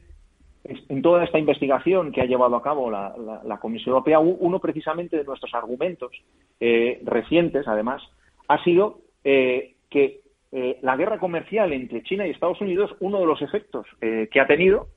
[0.64, 5.24] en toda esta investigación que ha llevado a cabo la, Comisión Europea, uno precisamente de
[5.24, 6.12] nuestros argumentos
[6.60, 8.02] eh, recientes, además,
[8.48, 13.26] ha sido eh, que eh, la guerra comercial entre China y Estados Unidos, uno de
[13.26, 14.88] los efectos que ha tenido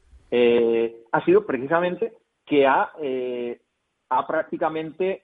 [1.12, 2.14] ha sido precisamente
[2.46, 2.90] que ha,
[4.08, 5.22] ha prácticamente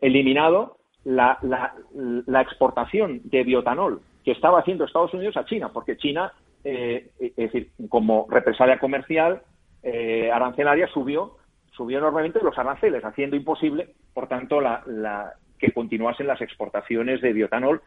[0.00, 6.32] eliminado la, la exportación de biotanol que estaba haciendo Estados Unidos a China, porque China
[6.64, 9.42] eh, es decir, como represalia comercial,
[9.82, 11.36] eh, arancelaria subió,
[11.72, 17.82] subió enormemente los aranceles, haciendo imposible, por tanto, la, que continuasen las exportaciones de biotanol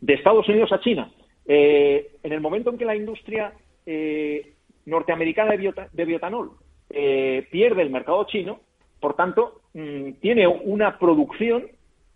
[0.00, 1.10] de Estados Unidos a China.
[1.46, 3.52] Eh, en el momento en que la industria
[4.86, 5.56] norteamericana
[5.92, 6.52] de, biotanol
[6.88, 8.60] pierde el mercado chino,
[8.98, 11.66] por tanto, mm, tiene una producción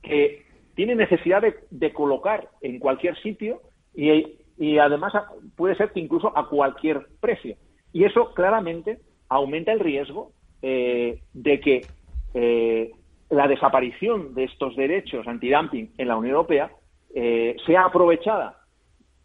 [0.03, 3.61] que tiene necesidad de, de, colocar en cualquier sitio
[3.95, 5.13] y y además
[5.57, 7.57] puede ser que incluso a cualquier precio.
[7.93, 8.99] Y eso claramente
[9.29, 10.33] aumenta el riesgo
[10.63, 11.87] eh, de que
[12.35, 12.91] eh,
[13.31, 16.73] la desaparición de estos derechos antidumping en la Unión Europea
[17.15, 18.59] eh, sea aprovechada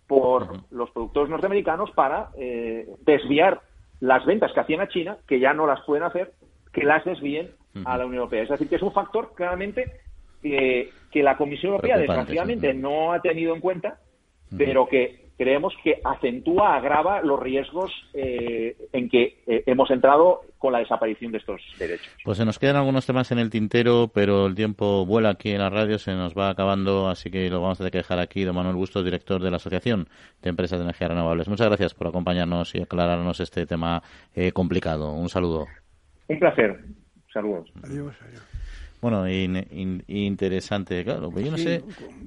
[0.07, 2.29] por los productores norteamericanos para
[3.01, 3.61] desviar
[3.99, 6.33] las ventas que hacían a China, que ya no las pueden hacer,
[6.71, 7.51] que las desvíen
[7.85, 8.43] a la Unión Europea.
[8.43, 10.01] Es decir, que es un factor claramente
[10.41, 13.97] que la Comisión Europea desgraciadamente no ha tenido en cuenta,
[14.55, 20.73] pero que creemos que acentúa, agrava los riesgos eh, en que eh, hemos entrado con
[20.73, 22.07] la desaparición de estos derechos.
[22.23, 25.59] Pues se nos quedan algunos temas en el tintero, pero el tiempo vuela aquí en
[25.59, 28.43] la radio, se nos va acabando, así que lo vamos a tener que dejar aquí.
[28.43, 30.07] Don Manuel Bustos, director de la Asociación
[30.41, 31.47] de Empresas de Energías Renovables.
[31.49, 34.01] Muchas gracias por acompañarnos y aclararnos este tema
[34.35, 35.11] eh, complicado.
[35.11, 35.67] Un saludo.
[36.27, 36.79] Un placer.
[37.33, 37.71] Saludos.
[37.83, 38.15] Adiós.
[38.21, 38.53] adiós.
[39.03, 41.83] Bueno, interesante, claro, pues yo no sé.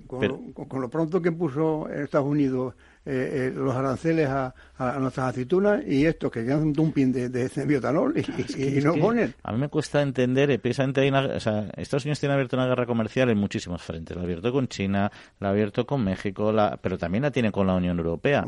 [0.07, 2.75] con, lo pronto que puso Estados Unidos
[3.09, 4.53] eh, eh, los aranceles a,
[4.99, 9.33] nuestras aceitunas y esto que quedan un dumping de, de, biotanol y, no ponen.
[9.45, 12.57] A mí me cuesta entender, eh, precisamente hay una, o sea, Estados Unidos tiene abierto
[12.57, 14.17] una guerra comercial en muchísimos frentes.
[14.17, 17.53] La ha abierto con China, la ha abierto con México, la, pero también la tiene
[17.53, 18.45] con la Unión Europea.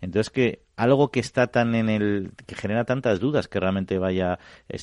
[0.00, 4.38] Entonces que algo que está tan en el que genera tantas dudas que realmente vaya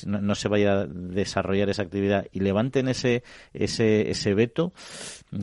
[0.06, 4.72] no, se vaya a desarrollar esa actividad y levanten ese ese ese veto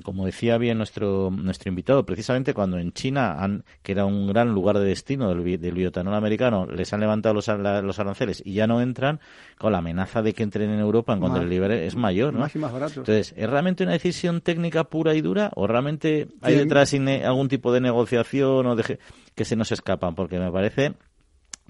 [0.04, 4.54] como decía bien nuestro nuestro invitado precisamente cuando en China han que era un gran
[4.54, 8.66] lugar de destino del, del biotanol americano les han levantado los, los aranceles y ya
[8.66, 9.20] no entran
[9.58, 12.40] con la amenaza de que entren en Europa en cuanto el libre es mayor ¿no?
[12.40, 13.02] más y más barato.
[13.02, 17.74] entonces es realmente una decisión técnica pura y dura o realmente hay detrás algún tipo
[17.74, 19.00] de negociación o de
[19.36, 20.94] que se nos escapan, porque me parece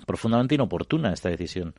[0.06, 1.74] profundamente inoportuna esta decisión.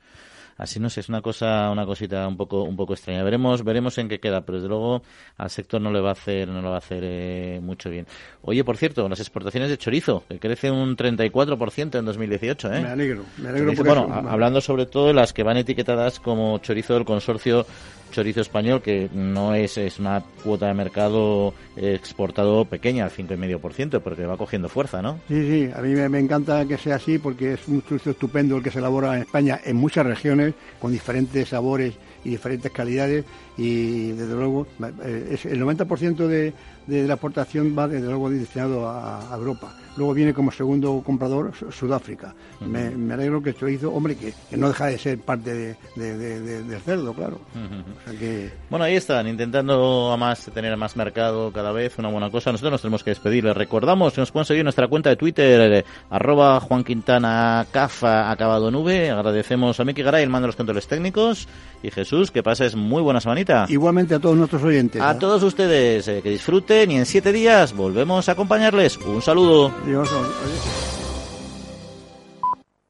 [0.59, 3.23] Así no sé, es una cosa, una cosita un poco, un poco extraña.
[3.23, 5.03] Veremos, veremos en qué queda, pero desde luego
[5.37, 8.07] al sector no le va a hacer, no le va a hacer eh, mucho bien.
[8.41, 12.81] Oye, por cierto, las exportaciones de chorizo, que crecen un 34% en 2018, ¿eh?
[12.81, 16.95] Me alegro, me alegro Bueno, hablando sobre todo de las que van etiquetadas como chorizo
[16.95, 17.67] del consorcio
[18.11, 24.25] chorizo español que no es, es una cuota de mercado exportado pequeña, al 5,5%, porque
[24.25, 25.21] va cogiendo fuerza, ¿no?
[25.29, 28.63] Sí, sí, a mí me, encanta que sea así porque es un chorizo estupendo el
[28.63, 31.95] que se elabora en España en muchas regiones con diferentes sabores
[32.25, 33.25] y diferentes calidades
[33.57, 34.67] y desde luego
[35.05, 36.53] eh, el 90% de,
[36.87, 39.75] de la exportación va desde luego destinado a, Europa.
[39.97, 42.35] Luego viene como segundo comprador Sudáfrica.
[42.61, 47.41] me, alegro que esto hizo, hombre, que, no deja de ser parte del cerdo, claro.
[48.71, 52.53] Bueno, ahí están, intentando a más tener más mercado cada vez, una buena cosa.
[52.53, 53.45] Nosotros nos tenemos que despedir.
[53.45, 57.67] Les recordamos que nos pueden seguir en nuestra cuenta de Twitter, eh, arroba Juan Quintana
[57.71, 59.11] Cafa, acabado nube.
[59.11, 61.49] Agradecemos a Miki Garay, el mando de los controles técnicos.
[61.83, 63.67] Y Jesús, que pases muy buena semanita.
[63.69, 65.01] Igualmente a todos nuestros oyentes.
[65.01, 68.97] A todos ustedes, eh, que disfruten y en siete días volvemos a acompañarles.
[68.99, 69.73] Un saludo.
[69.87, 70.96] 李教授，哎。